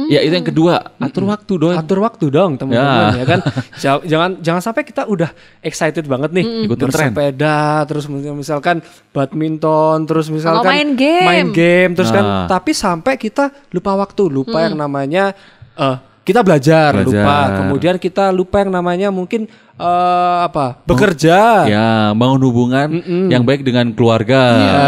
Ya 0.06 0.22
itu 0.22 0.30
yang 0.30 0.46
kedua, 0.46 0.94
atur 0.96 1.26
waktu 1.26 1.52
dong. 1.56 1.74
Atur 1.74 1.98
waktu 1.98 2.30
dong 2.30 2.54
teman-teman 2.54 3.10
Ya. 3.10 3.10
ya. 3.12 3.24
kan. 3.26 3.40
Ja- 3.76 4.04
jangan 4.04 4.30
jangan 4.38 4.62
sampai 4.62 4.82
kita 4.84 5.02
udah 5.04 5.34
excited 5.60 6.06
banget 6.06 6.30
nih 6.30 6.46
Ikutin 6.62 6.86
tren. 6.86 7.10
bersepeda, 7.10 7.58
terus 7.84 8.06
mis- 8.06 8.22
misalkan 8.30 8.86
badminton, 9.10 10.06
terus 10.06 10.26
misalkan 10.28 10.70
main 10.70 10.90
game. 10.94 11.26
main 11.26 11.48
game, 11.50 11.90
terus 11.92 12.08
kan 12.08 12.22
Nah. 12.22 12.46
tapi 12.46 12.70
sampai 12.70 13.14
kita 13.16 13.50
lupa 13.70 13.94
waktu, 13.96 14.22
lupa 14.26 14.62
yang 14.62 14.74
namanya 14.74 15.34
eh 15.72 15.96
kita 16.30 16.40
belajar, 16.40 16.90
Belajar. 16.94 17.06
lupa. 17.26 17.38
Kemudian 17.58 17.94
kita 17.98 18.24
lupa 18.30 18.62
yang 18.62 18.70
namanya 18.70 19.08
mungkin 19.10 19.50
eh 19.76 20.38
apa? 20.46 20.80
bekerja. 20.86 21.66
Ya, 21.66 21.88
bangun 22.14 22.40
hubungan 22.46 22.88
yang 23.26 23.42
baik 23.42 23.66
dengan 23.66 23.90
keluarga 23.90 24.40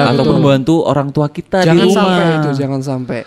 ataupun 0.09 0.39
membantu 0.39 0.87
orang 0.87 1.11
tua 1.11 1.27
kita 1.27 1.67
Jangan 1.67 1.75
di 1.75 1.79
rumah. 1.91 2.03
sampai 2.07 2.25
itu, 2.39 2.51
jangan 2.57 2.81
sampai. 2.81 3.21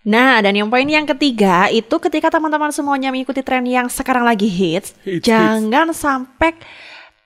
Nah, 0.00 0.40
dan 0.40 0.56
yang 0.56 0.72
poin 0.72 0.88
yang 0.88 1.04
ketiga 1.04 1.68
itu 1.68 1.92
ketika 2.00 2.32
teman-teman 2.32 2.72
semuanya 2.72 3.12
mengikuti 3.12 3.44
tren 3.44 3.68
yang 3.68 3.92
sekarang 3.92 4.24
lagi 4.24 4.48
hits, 4.48 4.96
Hits, 5.04 5.28
jangan 5.28 5.92
sampai 5.92 6.56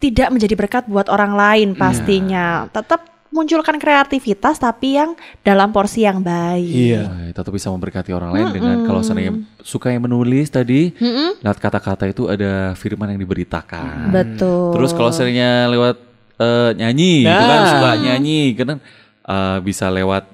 tidak 0.03 0.35
menjadi 0.35 0.55
berkat 0.59 0.85
buat 0.91 1.07
orang 1.07 1.39
lain 1.39 1.69
pastinya. 1.79 2.67
Tetap 2.75 3.14
munculkan 3.35 3.83
kreativitas 3.83 4.63
tapi 4.63 4.95
yang 4.95 5.19
dalam 5.43 5.75
porsi 5.75 6.07
yang 6.07 6.23
baik. 6.23 6.71
Iya. 6.71 7.35
Tetap 7.35 7.51
bisa 7.51 7.67
memberkati 7.75 8.15
orang 8.15 8.31
lain 8.31 8.49
dengan 8.55 8.87
kalau 8.87 9.03
seandainya 9.03 9.35
suka 9.59 9.91
yang 9.91 10.07
menulis 10.07 10.55
tadi, 10.55 10.95
lewat 11.43 11.59
kata-kata 11.59 12.07
itu 12.07 12.31
ada 12.31 12.79
firman 12.79 13.11
yang 13.11 13.19
diberitakan. 13.19 14.15
Betul. 14.15 14.79
Terus 14.79 14.95
kalau 14.95 15.11
seandainya 15.11 15.67
lewat 15.67 15.97
eh, 16.39 16.71
nyanyi, 16.79 17.27
itu 17.27 17.45
kan 17.45 17.59
Nah. 17.59 17.71
suka 17.75 17.91
nyanyi, 17.99 18.41
kan 18.55 18.79
eh, 19.27 19.59
bisa 19.67 19.91
lewat 19.91 20.31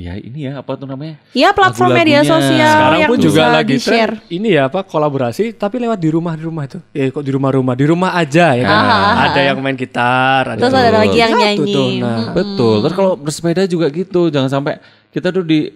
ya 0.00 0.12
ini 0.16 0.38
ya 0.44 0.52
apa 0.56 0.72
tuh 0.72 0.84
namanya? 0.84 1.20
Ya 1.30 1.50
platform 1.50 1.92
media 1.92 2.20
Lagu-lagunya. 2.20 2.32
sosial 2.48 2.72
Sekarang 2.72 2.96
yang 2.96 3.08
pun 3.08 3.16
bisa 3.16 3.26
juga 3.26 3.42
lagi 3.50 3.76
tren 3.76 4.10
ini 4.28 4.48
ya 4.50 4.62
apa 4.66 4.80
kolaborasi 4.82 5.44
tapi 5.52 5.76
lewat 5.78 5.96
di 5.96 6.08
rumah 6.08 6.32
di 6.32 6.42
rumah 6.42 6.64
itu. 6.64 6.78
Ya 6.90 7.04
kok 7.06 7.20
di 7.20 7.30
rumah-rumah, 7.30 7.74
di 7.74 7.84
rumah 7.84 8.10
aja 8.12 8.46
ya 8.52 8.64
kan. 8.64 8.84
Ada 9.26 9.40
yang 9.44 9.58
main 9.58 9.74
gitar, 9.74 10.42
ada 10.48 10.58
Terus 10.58 10.70
yang- 10.70 10.82
ada 10.82 10.98
lagi 10.98 11.16
yang 11.16 11.30
Satu 11.30 11.42
nyanyi. 11.42 11.72
tuh, 11.72 11.88
nah. 11.98 12.18
Betul. 12.32 12.74
Terus 12.80 12.94
kalau 12.94 13.12
bersepeda 13.14 13.62
juga 13.64 13.86
gitu, 13.88 14.20
jangan 14.26 14.48
sampai 14.50 14.80
kita 15.08 15.28
tuh 15.28 15.42
di 15.42 15.68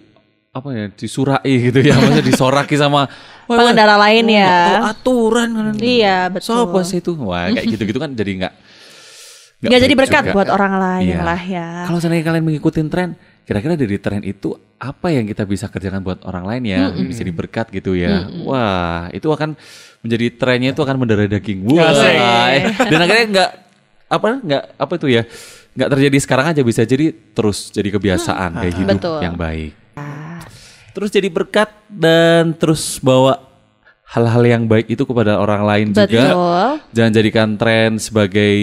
apa 0.49 0.67
ya 0.71 0.85
disurai 0.89 1.51
gitu 1.61 1.79
ya, 1.79 1.93
maksudnya 1.93 2.23
disoraki 2.23 2.75
sama 2.75 3.11
"Wah, 3.45 3.55
Pengendara 3.59 3.99
lain 3.99 4.25
ya. 4.25 4.55
tahu 4.71 4.85
aturan 4.87 5.47
kan. 5.51 5.75
Iya, 5.75 6.17
betul. 6.29 6.55
Siapa 6.63 6.79
sih 6.81 6.97
itu? 6.97 7.11
Wah, 7.19 7.51
kayak 7.51 7.67
gitu-gitu 7.69 7.99
kan 7.99 8.09
jadi 8.09 8.31
nggak 8.39 8.53
Nggak 9.61 9.81
jadi 9.81 9.95
berkat 9.95 10.23
juga. 10.23 10.33
buat 10.33 10.49
orang 10.49 10.73
lain 10.77 11.07
Iya. 11.11 11.21
lah 11.23 11.41
ya. 11.41 11.67
Kalau 11.87 11.97
seandainya 11.97 12.23
kalian 12.23 12.43
mengikuti 12.45 12.79
tren, 12.85 13.17
kira-kira 13.45 13.77
dari 13.77 13.97
tren 14.01 14.25
itu 14.25 14.57
apa 14.81 15.13
yang 15.13 15.29
kita 15.29 15.45
bisa 15.45 15.69
kerjakan 15.69 16.01
buat 16.01 16.19
orang 16.25 16.49
lain 16.49 16.63
ya, 16.65 16.81
bisa 16.91 17.21
diberkat 17.21 17.69
gitu 17.69 17.93
ya. 17.93 18.25
Wah, 18.41 19.07
itu 19.13 19.29
akan 19.29 19.53
menjadi 20.01 20.25
trennya 20.33 20.69
itu 20.73 20.81
akan 20.81 20.95
mendarah 20.97 21.29
daging. 21.29 21.61
Wah, 21.69 21.93
dan 22.91 22.99
akhirnya 23.05 23.25
nggak 23.29 23.51
apa 24.05 24.29
nggak 24.41 24.63
apa 24.81 24.93
itu 24.97 25.07
ya, 25.13 25.23
nggak 25.77 25.89
terjadi 25.93 26.17
sekarang 26.21 26.45
aja 26.51 26.61
bisa 26.65 26.81
jadi 26.83 27.13
terus 27.13 27.69
jadi 27.69 27.89
kebiasaan 27.93 28.49
kayak 28.65 28.75
hidup 28.81 28.97
Betul. 28.97 29.19
yang 29.21 29.37
baik. 29.37 29.73
Terus 30.95 31.09
jadi 31.11 31.27
berkat 31.27 31.69
dan 31.91 32.55
terus 32.55 33.03
bawa 33.03 33.43
hal-hal 34.07 34.43
yang 34.47 34.63
baik 34.63 34.87
itu 34.87 35.03
kepada 35.03 35.37
orang 35.37 35.67
lain 35.67 35.87
juga. 35.91 36.07
Betul. 36.07 36.67
Jangan 36.95 37.11
jadikan 37.11 37.49
tren 37.59 37.99
sebagai 37.99 38.55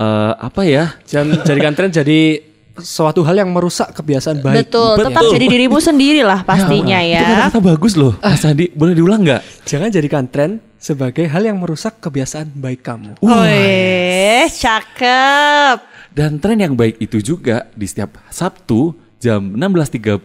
eh, 0.00 0.32
apa 0.40 0.62
ya? 0.64 0.96
Jangan 1.04 1.44
jadikan 1.44 1.72
tren 1.76 1.92
jadi 1.92 2.53
suatu 2.78 3.22
hal 3.22 3.38
yang 3.38 3.50
merusak 3.54 3.94
kebiasaan 3.94 4.42
baik. 4.42 4.66
Betul, 4.66 4.98
tetap 4.98 5.22
jadi 5.30 5.46
dirimu 5.46 5.78
sendiri 5.78 6.26
lah 6.26 6.42
pastinya 6.42 6.98
Itu 6.98 7.14
ya. 7.14 7.22
kata-kata 7.22 7.60
bagus 7.62 7.94
loh, 7.94 8.18
Mas 8.18 8.42
Andi. 8.42 8.66
Boleh 8.74 8.94
diulang 8.98 9.22
nggak? 9.22 9.66
Jangan 9.66 9.88
jadikan 9.94 10.24
tren 10.26 10.58
sebagai 10.78 11.24
hal 11.30 11.42
yang 11.46 11.62
merusak 11.62 12.02
kebiasaan 12.02 12.50
baik 12.58 12.82
kamu. 12.82 13.16
Wih, 13.22 14.50
cakep. 14.50 15.78
Dan 16.14 16.38
tren 16.38 16.58
yang 16.62 16.74
baik 16.78 17.02
itu 17.02 17.18
juga 17.18 17.66
di 17.74 17.86
setiap 17.90 18.22
Sabtu 18.30 18.94
jam 19.24 19.40
16.30 19.56 20.20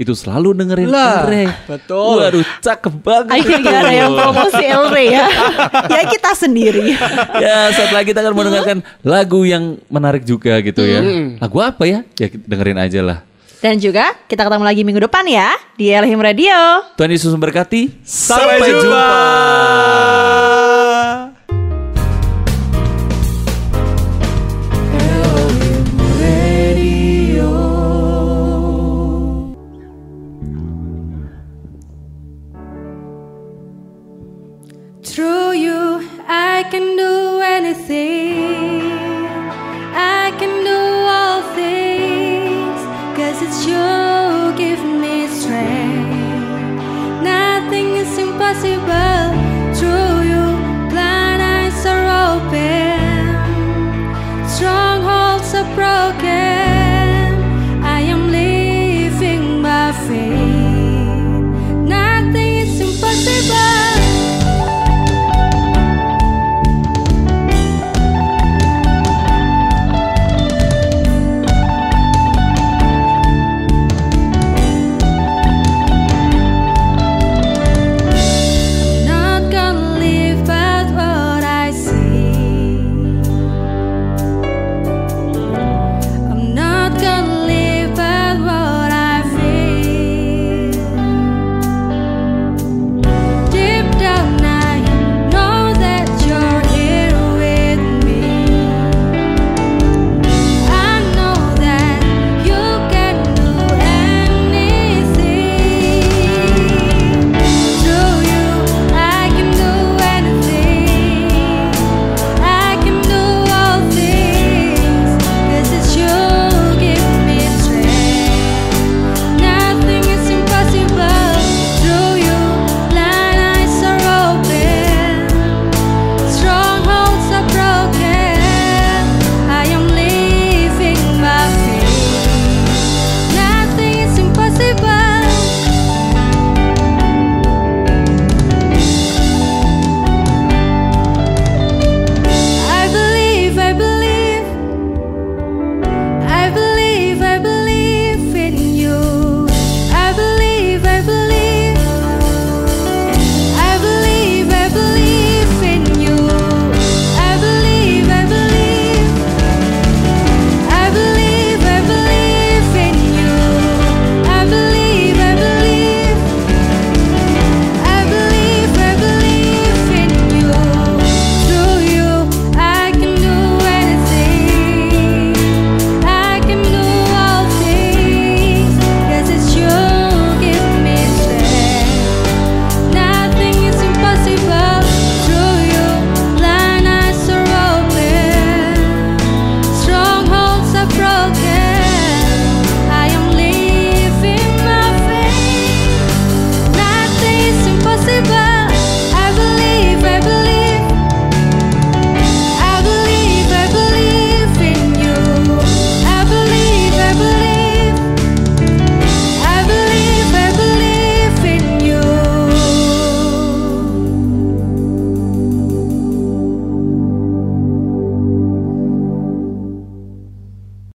itu 0.00 0.12
selalu 0.16 0.56
dengerin 0.56 0.88
Lah, 0.88 1.28
Elre. 1.28 1.44
betul. 1.68 2.16
Waduh, 2.24 2.44
cakep 2.64 2.94
banget. 3.04 3.36
Akhirnya 3.36 3.72
ada 3.84 3.92
yang 3.92 4.12
promosi 4.16 4.64
Elre 4.64 5.04
ya. 5.12 5.26
ya 6.00 6.02
kita 6.08 6.30
sendiri. 6.32 6.96
ya, 7.44 7.68
saat 7.76 7.92
lagi 7.92 8.16
kita 8.16 8.24
akan 8.24 8.32
mendengarkan 8.32 8.78
lagu 9.04 9.44
yang 9.44 9.76
menarik 9.92 10.24
juga 10.24 10.56
gitu 10.64 10.80
ya. 10.80 11.04
Lagu 11.36 11.60
apa 11.60 11.84
ya? 11.84 12.00
Ya 12.16 12.32
dengerin 12.32 12.80
aja 12.80 13.00
lah. 13.04 13.18
Dan 13.58 13.82
juga 13.82 14.14
kita 14.30 14.46
ketemu 14.46 14.64
lagi 14.64 14.86
minggu 14.86 15.02
depan 15.02 15.26
ya 15.26 15.50
di 15.74 15.90
Elhim 15.90 16.22
Radio. 16.22 16.54
Tuhan 16.94 17.10
Yesus 17.10 17.34
memberkati. 17.34 18.06
Sampai 18.06 18.70
jumpa. 18.70 18.88
Through 18.88 20.47